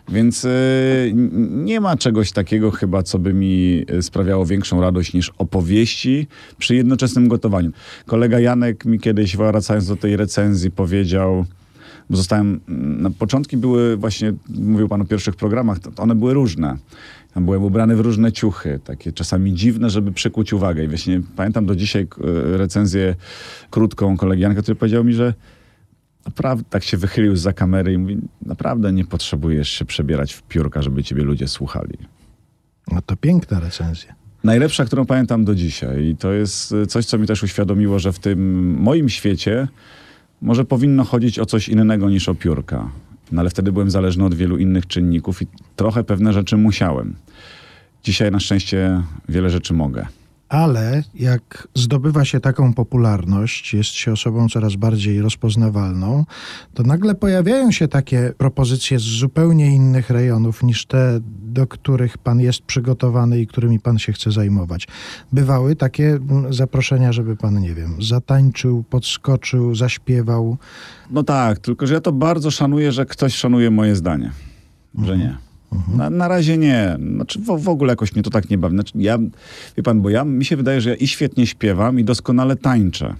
[0.09, 0.45] Więc
[1.11, 6.27] n- nie ma czegoś takiego chyba, co by mi y, sprawiało większą radość niż opowieści
[6.59, 7.71] przy jednoczesnym gotowaniu.
[8.07, 11.45] Kolega Janek mi kiedyś, wracając do tej recenzji, powiedział,
[12.11, 16.77] bo zostałem, mm, na początki były właśnie, mówił pan o pierwszych programach, one były różne.
[17.35, 20.85] Tam byłem ubrany w różne ciuchy, takie czasami dziwne, żeby przykuć uwagę.
[20.85, 22.17] I właśnie pamiętam do dzisiaj k-
[22.57, 23.15] recenzję
[23.71, 25.35] krótką kolegi Janka, który powiedział mi, że
[26.27, 30.83] naprawdę tak się wychylił za kamery i mówi, naprawdę nie potrzebujesz się przebierać w piórka,
[30.83, 31.99] żeby ciebie ludzie słuchali.
[32.93, 34.15] No to piękna recenzja.
[34.45, 36.05] Najlepsza, którą pamiętam do dzisiaj.
[36.05, 39.69] I to jest y, coś, co mi też uświadomiło, że w tym moim świecie
[40.43, 42.91] może powinno chodzić o coś innego niż o piórka.
[43.32, 47.14] No ale wtedy byłem zależny od wielu innych czynników i trochę pewne rzeczy musiałem.
[48.05, 50.07] Dzisiaj na szczęście wiele rzeczy mogę.
[50.49, 56.25] Ale jak zdobywa się taką popularność, jest się osobą coraz bardziej rozpoznawalną,
[56.75, 62.41] to nagle pojawiają się takie propozycje z zupełnie innych rejonów niż te, do których pan
[62.41, 64.89] jest przygotowany i którymi pan się chce zajmować.
[65.33, 70.57] Bywały takie mm, zaproszenia, żeby pan, nie wiem, zatańczył, podskoczył, zaśpiewał.
[71.11, 74.31] No tak, tylko że ja to bardzo szanuję, że ktoś szanuje moje zdanie.
[75.03, 75.46] Że nie.
[75.97, 76.97] Na, na razie nie.
[77.14, 78.74] Znaczy w, w ogóle jakoś mnie to tak nie bawi.
[78.74, 79.18] Znaczy, ja,
[79.77, 83.14] wie pan, bo ja, mi się wydaje, że ja i świetnie śpiewam, i doskonale tańczę.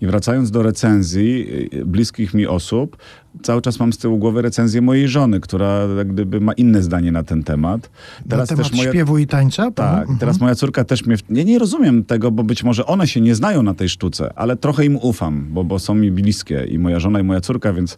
[0.00, 2.96] I wracając do recenzji y, bliskich mi osób,
[3.42, 7.12] cały czas mam z tyłu głowy recenzję mojej żony, która jak gdyby ma inne zdanie
[7.12, 7.90] na ten temat.
[8.26, 9.70] na temat śpiewu i tańca?
[9.70, 10.18] Tak, Mhm.
[10.18, 11.16] teraz moja córka też mnie...
[11.30, 14.56] Ja nie rozumiem tego, bo być może one się nie znają na tej sztuce, ale
[14.56, 17.96] trochę im ufam, bo, bo są mi bliskie i moja żona i moja córka, więc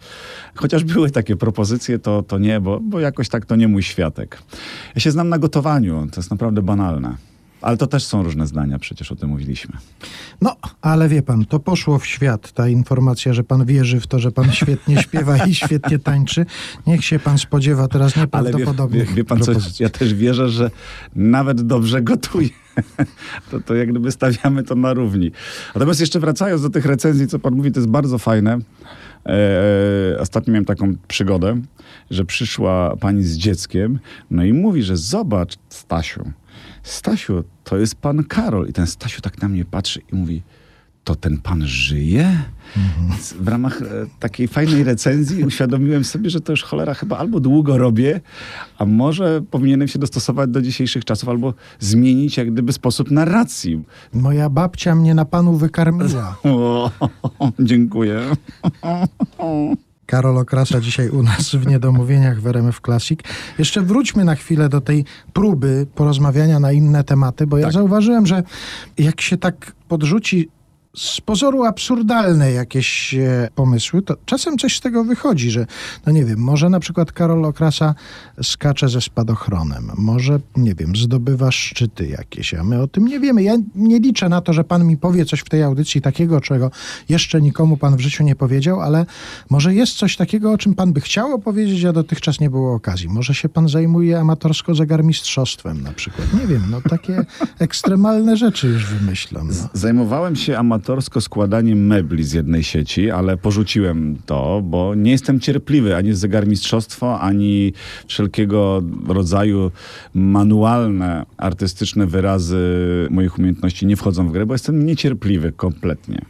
[0.54, 4.38] chociaż były takie propozycje, to, to nie, bo, bo jakoś tak to nie mój światek.
[4.94, 7.16] Ja się znam na gotowaniu, to jest naprawdę banalne.
[7.64, 9.76] Ale to też są różne zdania, przecież o tym mówiliśmy.
[10.40, 14.18] No, ale wie pan, to poszło w świat, ta informacja, że pan wierzy w to,
[14.18, 16.46] że pan świetnie śpiewa i świetnie tańczy.
[16.86, 19.82] Niech się pan spodziewa teraz Ale wie, wie, nieprawdopodobnych wie pan co, propozycji.
[19.82, 20.70] ja też wierzę, że
[21.16, 22.48] nawet dobrze gotuję.
[23.50, 25.30] To, to jak gdyby stawiamy to na równi.
[25.74, 28.58] Natomiast jeszcze wracając do tych recenzji, co pan mówi, to jest bardzo fajne.
[29.26, 31.60] E, ostatnio miałem taką przygodę,
[32.10, 33.98] że przyszła pani z dzieckiem,
[34.30, 36.32] no i mówi, że zobacz, Stasiu,
[36.84, 38.68] Stasiu, to jest pan Karol.
[38.68, 40.42] I ten Stasiu tak na mnie patrzy i mówi,
[41.04, 42.42] to ten pan żyje?
[43.08, 43.84] Więc W ramach e,
[44.20, 48.20] takiej fajnej recenzji uświadomiłem sobie, że to już cholera chyba albo długo robię,
[48.78, 53.84] a może powinienem się dostosować do dzisiejszych czasów, albo zmienić jak gdyby sposób narracji.
[54.12, 56.36] Moja babcia mnie na panu wykarmiła.
[56.44, 56.90] O,
[57.60, 58.20] dziękuję.
[60.06, 63.20] Karol Okrasa dzisiaj u nas w Niedomówieniach w RMF Classic.
[63.58, 67.72] Jeszcze wróćmy na chwilę do tej próby porozmawiania na inne tematy, bo ja Tak.
[67.72, 68.42] zauważyłem, że
[68.98, 70.48] jak się tak podrzuci
[70.96, 75.66] z pozoru absurdalne jakieś e, pomysły, to czasem coś z tego wychodzi, że
[76.06, 77.94] no nie wiem, może na przykład Karol Okrasa
[78.42, 83.42] skacze ze spadochronem, może, nie wiem, zdobywa szczyty jakieś, a my o tym nie wiemy.
[83.42, 86.70] Ja nie liczę na to, że pan mi powie coś w tej audycji takiego, czego
[87.08, 89.06] jeszcze nikomu pan w życiu nie powiedział, ale
[89.50, 93.08] może jest coś takiego, o czym pan by chciał opowiedzieć, a dotychczas nie było okazji.
[93.08, 96.34] Może się pan zajmuje amatorsko zegarmistrzostwem na przykład.
[96.40, 97.24] Nie wiem, no takie
[97.58, 99.48] ekstremalne rzeczy już wymyślam.
[99.48, 99.68] No.
[99.72, 100.83] Zajmowałem się amatorsko
[101.20, 107.72] składaniem mebli z jednej sieci, ale porzuciłem to, bo nie jestem cierpliwy ani zegarmistrzostwo, ani
[108.06, 109.70] wszelkiego rodzaju
[110.14, 112.58] manualne, artystyczne wyrazy
[113.10, 116.24] moich umiejętności nie wchodzą w grę, bo jestem niecierpliwy kompletnie.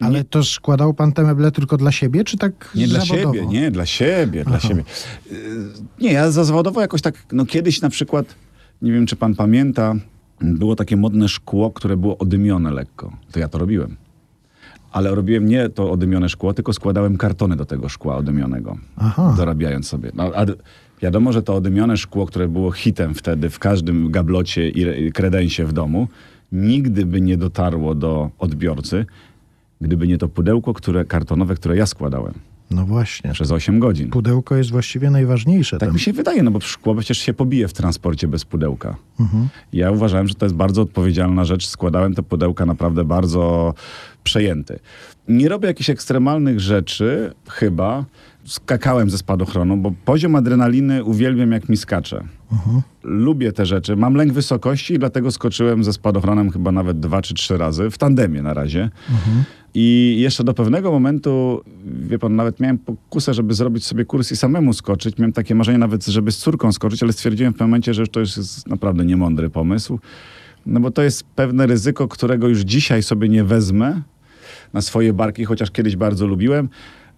[0.00, 3.34] Ale to składał pan te meble tylko dla siebie, czy tak Nie dla zawodowo?
[3.34, 4.68] siebie, nie, dla siebie, dla Aha.
[4.68, 4.84] siebie.
[5.32, 5.36] Y,
[6.00, 8.34] Nie, ja za zawodowo jakoś tak, no kiedyś na przykład,
[8.82, 9.94] nie wiem czy pan pamięta,
[10.40, 13.12] było takie modne szkło, które było odymione lekko.
[13.32, 13.96] To ja to robiłem.
[14.92, 19.34] Ale robiłem nie to odymione szkło, tylko składałem kartony do tego szkła odymionego, Aha.
[19.36, 20.10] dorabiając sobie.
[20.14, 20.46] No, a
[21.02, 25.72] wiadomo, że to odymione szkło, które było hitem wtedy w każdym gablocie i kredensie w
[25.72, 26.08] domu,
[26.52, 29.06] nigdy by nie dotarło do odbiorcy,
[29.80, 32.34] gdyby nie to pudełko które, kartonowe, które ja składałem
[32.70, 33.32] No właśnie.
[33.32, 34.10] przez 8 godzin.
[34.10, 35.78] Pudełko jest właściwie najważniejsze.
[35.78, 35.94] Tak tam.
[35.94, 38.96] mi się wydaje, no bo szkło przecież się pobije w transporcie bez pudełka.
[39.20, 39.48] Mhm.
[39.72, 41.66] Ja uważałem, że to jest bardzo odpowiedzialna rzecz.
[41.66, 43.74] Składałem te pudełka naprawdę bardzo
[44.24, 44.78] przejęty.
[45.28, 48.04] Nie robię jakichś ekstremalnych rzeczy, chyba.
[48.44, 52.24] Skakałem ze spadochronu, bo poziom adrenaliny uwielbiam, jak mi skacze.
[52.52, 52.82] Mhm.
[53.02, 53.96] Lubię te rzeczy.
[53.96, 57.98] Mam lęk wysokości i dlatego skoczyłem ze spadochronem chyba nawet dwa czy trzy razy, w
[57.98, 58.90] tandemie na razie.
[59.74, 64.36] I jeszcze do pewnego momentu, wie pan, nawet miałem pokusę, żeby zrobić sobie kurs i
[64.36, 65.18] samemu skoczyć.
[65.18, 68.20] Miałem takie marzenie nawet, żeby z córką skoczyć, ale stwierdziłem w pewnym momencie, że to
[68.20, 69.98] już jest naprawdę niemądry pomysł.
[70.66, 74.02] No bo to jest pewne ryzyko, którego już dzisiaj sobie nie wezmę
[74.72, 76.68] na swoje barki, chociaż kiedyś bardzo lubiłem.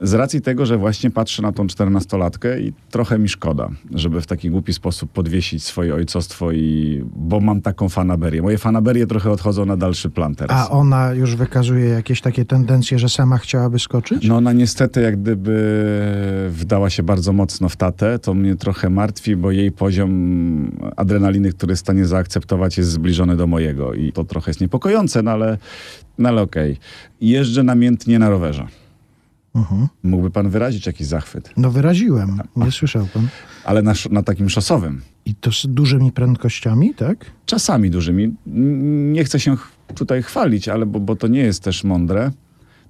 [0.03, 4.27] Z racji tego, że właśnie patrzę na tą czternastolatkę i trochę mi szkoda, żeby w
[4.27, 7.05] taki głupi sposób podwiesić swoje ojcostwo i...
[7.17, 8.43] bo mam taką fanaberię.
[8.43, 10.67] Moje fanaberie trochę odchodzą na dalszy plan teraz.
[10.67, 14.29] A ona już wykazuje jakieś takie tendencje, że sama chciałaby skoczyć?
[14.29, 15.53] No ona niestety jak gdyby
[16.51, 20.13] wdała się bardzo mocno w tatę, to mnie trochę martwi, bo jej poziom
[20.97, 25.23] adrenaliny, który jest w stanie zaakceptować jest zbliżony do mojego i to trochę jest niepokojące,
[25.23, 25.59] no ale,
[26.19, 26.77] no ale okej.
[27.21, 28.82] Jeżdżę namiętnie na rowerze.
[29.55, 29.89] Mhm.
[30.03, 33.29] Mógłby pan wyrazić jakiś zachwyt, No wyraziłem, nie słyszał pan.
[33.65, 35.03] ale na, na takim szosowym.
[35.25, 37.25] I to z dużymi prędkościami, tak?
[37.47, 38.35] Czasami dużymi.
[39.13, 39.57] Nie chcę się
[39.95, 42.31] tutaj chwalić, ale bo, bo to nie jest też mądre.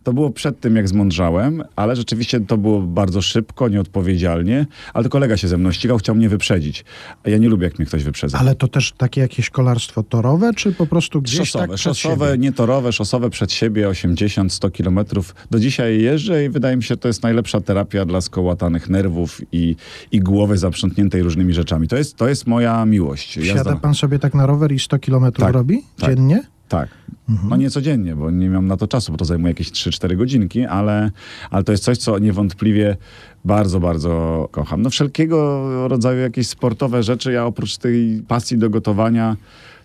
[0.04, 4.66] To było przed tym, jak zmądrzałem, ale rzeczywiście to było bardzo szybko, nieodpowiedzialnie.
[4.94, 6.84] Ale to kolega się ze mną ścigał, chciał mnie wyprzedzić.
[7.24, 8.38] A ja nie lubię, jak mnie ktoś wyprzedza.
[8.38, 12.26] Ale to też takie jakieś kolarstwo torowe, czy po prostu gdzieś Szosowe, tak przed szosowe,
[12.26, 12.38] siebie?
[12.38, 15.34] nie torowe, szosowe przed siebie 80-100 kilometrów.
[15.50, 19.40] Do dzisiaj jeżdżę i wydaje mi się, że to jest najlepsza terapia dla skołatanych nerwów
[19.52, 19.76] i,
[20.12, 21.88] i głowy zaprzątniętej różnymi rzeczami.
[21.88, 23.38] To jest, to jest moja miłość.
[23.38, 26.10] Wsiada pan sobie tak na rower i 100 kilometrów Tak, robi tak.
[26.10, 26.42] dziennie?
[26.72, 26.88] Tak.
[27.28, 27.48] Mhm.
[27.48, 30.66] No nie codziennie, bo nie mam na to czasu, bo to zajmuje jakieś 3-4 godzinki,
[30.66, 31.10] ale,
[31.50, 32.96] ale to jest coś, co niewątpliwie
[33.44, 34.82] bardzo, bardzo kocham.
[34.82, 39.36] No wszelkiego rodzaju jakieś sportowe rzeczy, ja oprócz tej pasji do gotowania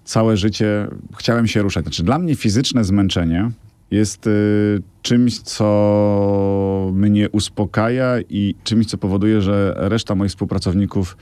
[0.03, 1.85] całe życie chciałem się ruszać.
[1.85, 3.51] Znaczy dla mnie fizyczne zmęczenie
[3.91, 11.17] jest y, czymś, co mnie uspokaja i czymś, co powoduje, że reszta moich współpracowników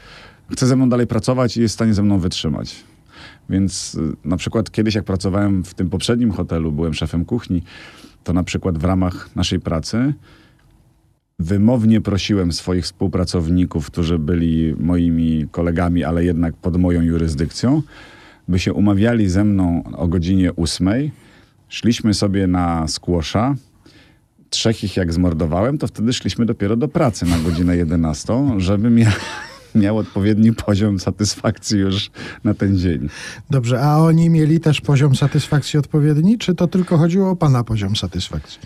[0.51, 2.75] chce ze mną dalej pracować i jest w stanie ze mną wytrzymać.
[3.49, 7.63] Więc y, na przykład kiedyś, jak pracowałem w tym poprzednim hotelu, byłem szefem kuchni,
[8.23, 10.13] to na przykład w ramach naszej pracy
[11.39, 17.81] wymownie prosiłem swoich współpracowników, którzy byli moimi kolegami, ale jednak pod moją jurysdykcją,
[18.47, 21.11] by się umawiali ze mną o godzinie ósmej.
[21.69, 23.55] Szliśmy sobie na skłosza.
[24.49, 29.11] Trzech ich jak zmordowałem, to wtedy szliśmy dopiero do pracy na godzinę 11, żeby mia
[29.75, 32.11] miał odpowiedni poziom satysfakcji już
[32.43, 33.09] na ten dzień.
[33.49, 37.95] Dobrze, a oni mieli też poziom satysfakcji odpowiedni, czy to tylko chodziło o pana poziom
[37.95, 38.59] satysfakcji?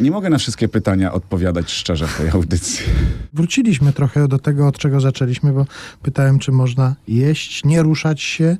[0.00, 2.84] Nie mogę na wszystkie pytania odpowiadać szczerze w tej audycji.
[3.32, 5.66] Wróciliśmy trochę do tego, od czego zaczęliśmy, bo
[6.02, 8.56] pytałem, czy można jeść, nie ruszać się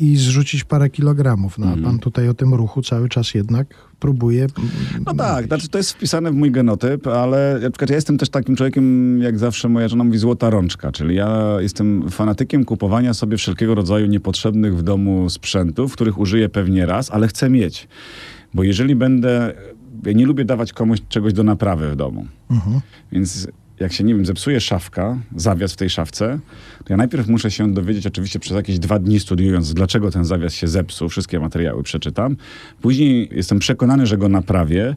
[0.00, 1.58] i zrzucić parę kilogramów.
[1.58, 4.46] No a pan tutaj o tym ruchu cały czas jednak próbuje.
[5.06, 8.28] No tak, znaczy to jest wpisane w mój genotyp, ale na przykład ja jestem też
[8.28, 13.36] takim człowiekiem, jak zawsze moja żona mówi, złota rączka, czyli ja jestem fanatykiem kupowania sobie
[13.36, 17.88] wszelkiego rodzaju niepotrzebnych w domu sprzętów, których użyję pewnie raz, ale chcę mieć.
[18.54, 19.54] Bo jeżeli będę,
[20.06, 22.26] ja nie lubię dawać komuś czegoś do naprawy w domu.
[22.50, 22.80] Mhm.
[23.12, 23.48] Więc
[23.80, 26.38] jak się, nie wiem, zepsuje szafka, zawias w tej szafce,
[26.84, 30.54] to ja najpierw muszę się dowiedzieć, oczywiście przez jakieś dwa dni studiując, dlaczego ten zawias
[30.54, 32.36] się zepsuł, wszystkie materiały przeczytam.
[32.80, 34.96] Później jestem przekonany, że go naprawię.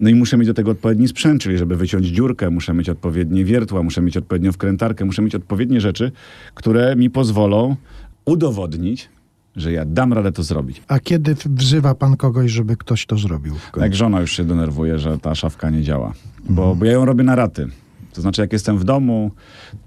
[0.00, 3.44] No i muszę mieć do tego odpowiedni sprzęt, czyli żeby wyciąć dziurkę, muszę mieć odpowiednie
[3.44, 6.12] wiertła, muszę mieć odpowiednią wkrętarkę, muszę mieć odpowiednie rzeczy,
[6.54, 7.76] które mi pozwolą
[8.24, 9.08] udowodnić,
[9.56, 10.82] że ja dam radę to zrobić.
[10.88, 13.54] A kiedy wzywa pan kogoś, żeby ktoś to zrobił?
[13.76, 16.12] Jak żona już się denerwuje, że ta szafka nie działa.
[16.48, 17.68] Bo, bo ja ją robię na raty.
[18.18, 19.30] To znaczy, jak jestem w domu,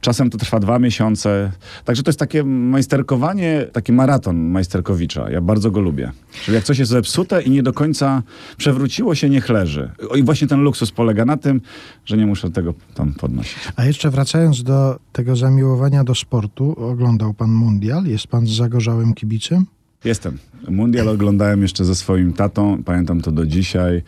[0.01, 1.51] czasem to trwa dwa miesiące.
[1.85, 5.29] Także to jest takie majsterkowanie, taki maraton majsterkowicza.
[5.29, 6.11] Ja bardzo go lubię.
[6.43, 8.23] Czyli jak coś jest zepsute i nie do końca
[8.57, 9.91] przewróciło się, niech leży.
[10.15, 11.61] I właśnie ten luksus polega na tym,
[12.05, 13.57] że nie muszę tego tam podnosić.
[13.75, 18.05] A jeszcze wracając do tego zamiłowania do sportu, oglądał pan mundial?
[18.05, 19.65] Jest pan zagorzałym kibicem?
[20.03, 20.37] Jestem.
[20.69, 22.83] Mundial oglądałem jeszcze ze swoim tatą.
[22.83, 24.01] Pamiętam to do dzisiaj.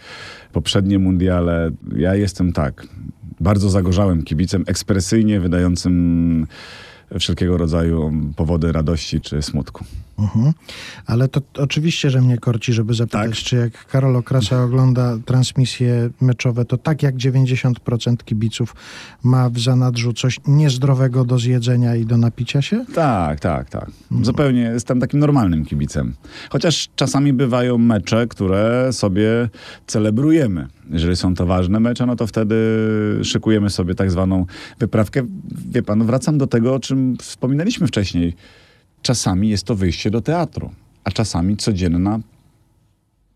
[0.51, 1.71] Poprzednie mundiale.
[1.95, 2.87] Ja jestem tak.
[3.43, 6.47] Bardzo zagorzałym kibicem, ekspresyjnie wydającym
[7.19, 9.85] wszelkiego rodzaju powody radości czy smutku.
[10.23, 10.53] Mhm.
[11.05, 13.49] Ale to oczywiście, że mnie korci, żeby zapytać, Tak.
[13.49, 18.75] czy jak Karol Okrasa ogląda transmisje meczowe, to tak jak 90% kibiców
[19.23, 22.85] ma w zanadrzu coś niezdrowego do zjedzenia i do napicia się?
[22.95, 23.91] Tak, tak, tak.
[24.21, 26.13] Zupełnie jestem takim normalnym kibicem.
[26.49, 29.49] Chociaż czasami bywają mecze, które sobie
[29.87, 30.67] celebrujemy.
[30.89, 32.55] Jeżeli są to ważne mecze, no to wtedy
[33.23, 34.45] szykujemy sobie tak zwaną
[34.79, 35.21] wyprawkę.
[35.71, 38.33] Wie pan, wracam do tego, o czym wspominaliśmy wcześniej.
[39.03, 40.71] Czasami jest to wyjście do teatru,
[41.03, 42.19] a czasami codzienna,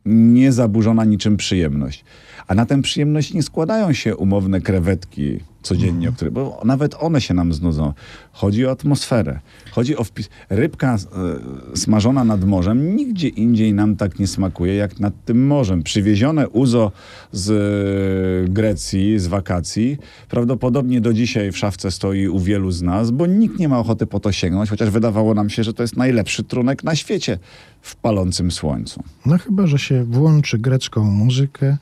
[0.06, 2.04] niezaburzona niczym przyjemność.
[2.48, 7.22] A na tę przyjemność nie składają się umowne krewetki codziennie, o które, bo nawet one
[7.22, 7.94] się nam znudzą.
[8.32, 9.40] Chodzi o atmosferę.
[9.72, 10.30] Chodzi o wpis.
[10.50, 15.84] Rybka e, smażona nad morzem nigdzie indziej nam tak nie smakuje, jak nad tym morzem.
[15.84, 16.92] Przywiezione uzo
[17.32, 19.98] z e, Grecji, z wakacji,
[20.30, 24.08] prawdopodobnie do dzisiaj w szafce stoi u wielu z nas, bo nikt nie ma ochoty
[24.08, 27.40] po to sięgnąć, chociaż wydawało nam się, że to jest najlepszy trunek na świecie
[27.82, 29.04] w palącym słońcu.
[29.26, 31.78] No chyba, że się włączy grecką muzykę,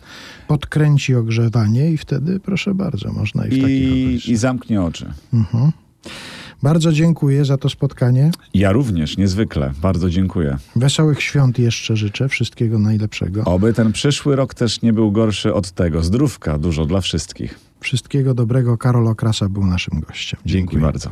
[0.47, 3.74] podkręci ogrzewanie i wtedy, proszę bardzo, można i w takich
[4.27, 5.13] I, zamknie oczy.
[5.33, 5.71] Mhm.
[6.63, 8.31] Bardzo dziękuję za to spotkanie.
[8.53, 9.73] Ja również, niezwykle.
[9.81, 10.57] Bardzo dziękuję.
[10.75, 12.29] Wesołych świąt jeszcze życzę.
[12.29, 13.43] Wszystkiego najlepszego.
[13.43, 16.03] Oby ten przyszły rok też nie był gorszy od tego.
[16.03, 17.59] Zdrówka dużo dla wszystkich.
[17.79, 18.77] Wszystkiego dobrego.
[18.77, 20.39] Karol Okrasa był naszym gościem.
[20.45, 20.81] Dzięki Dziękuję.
[20.81, 21.09] bardzo.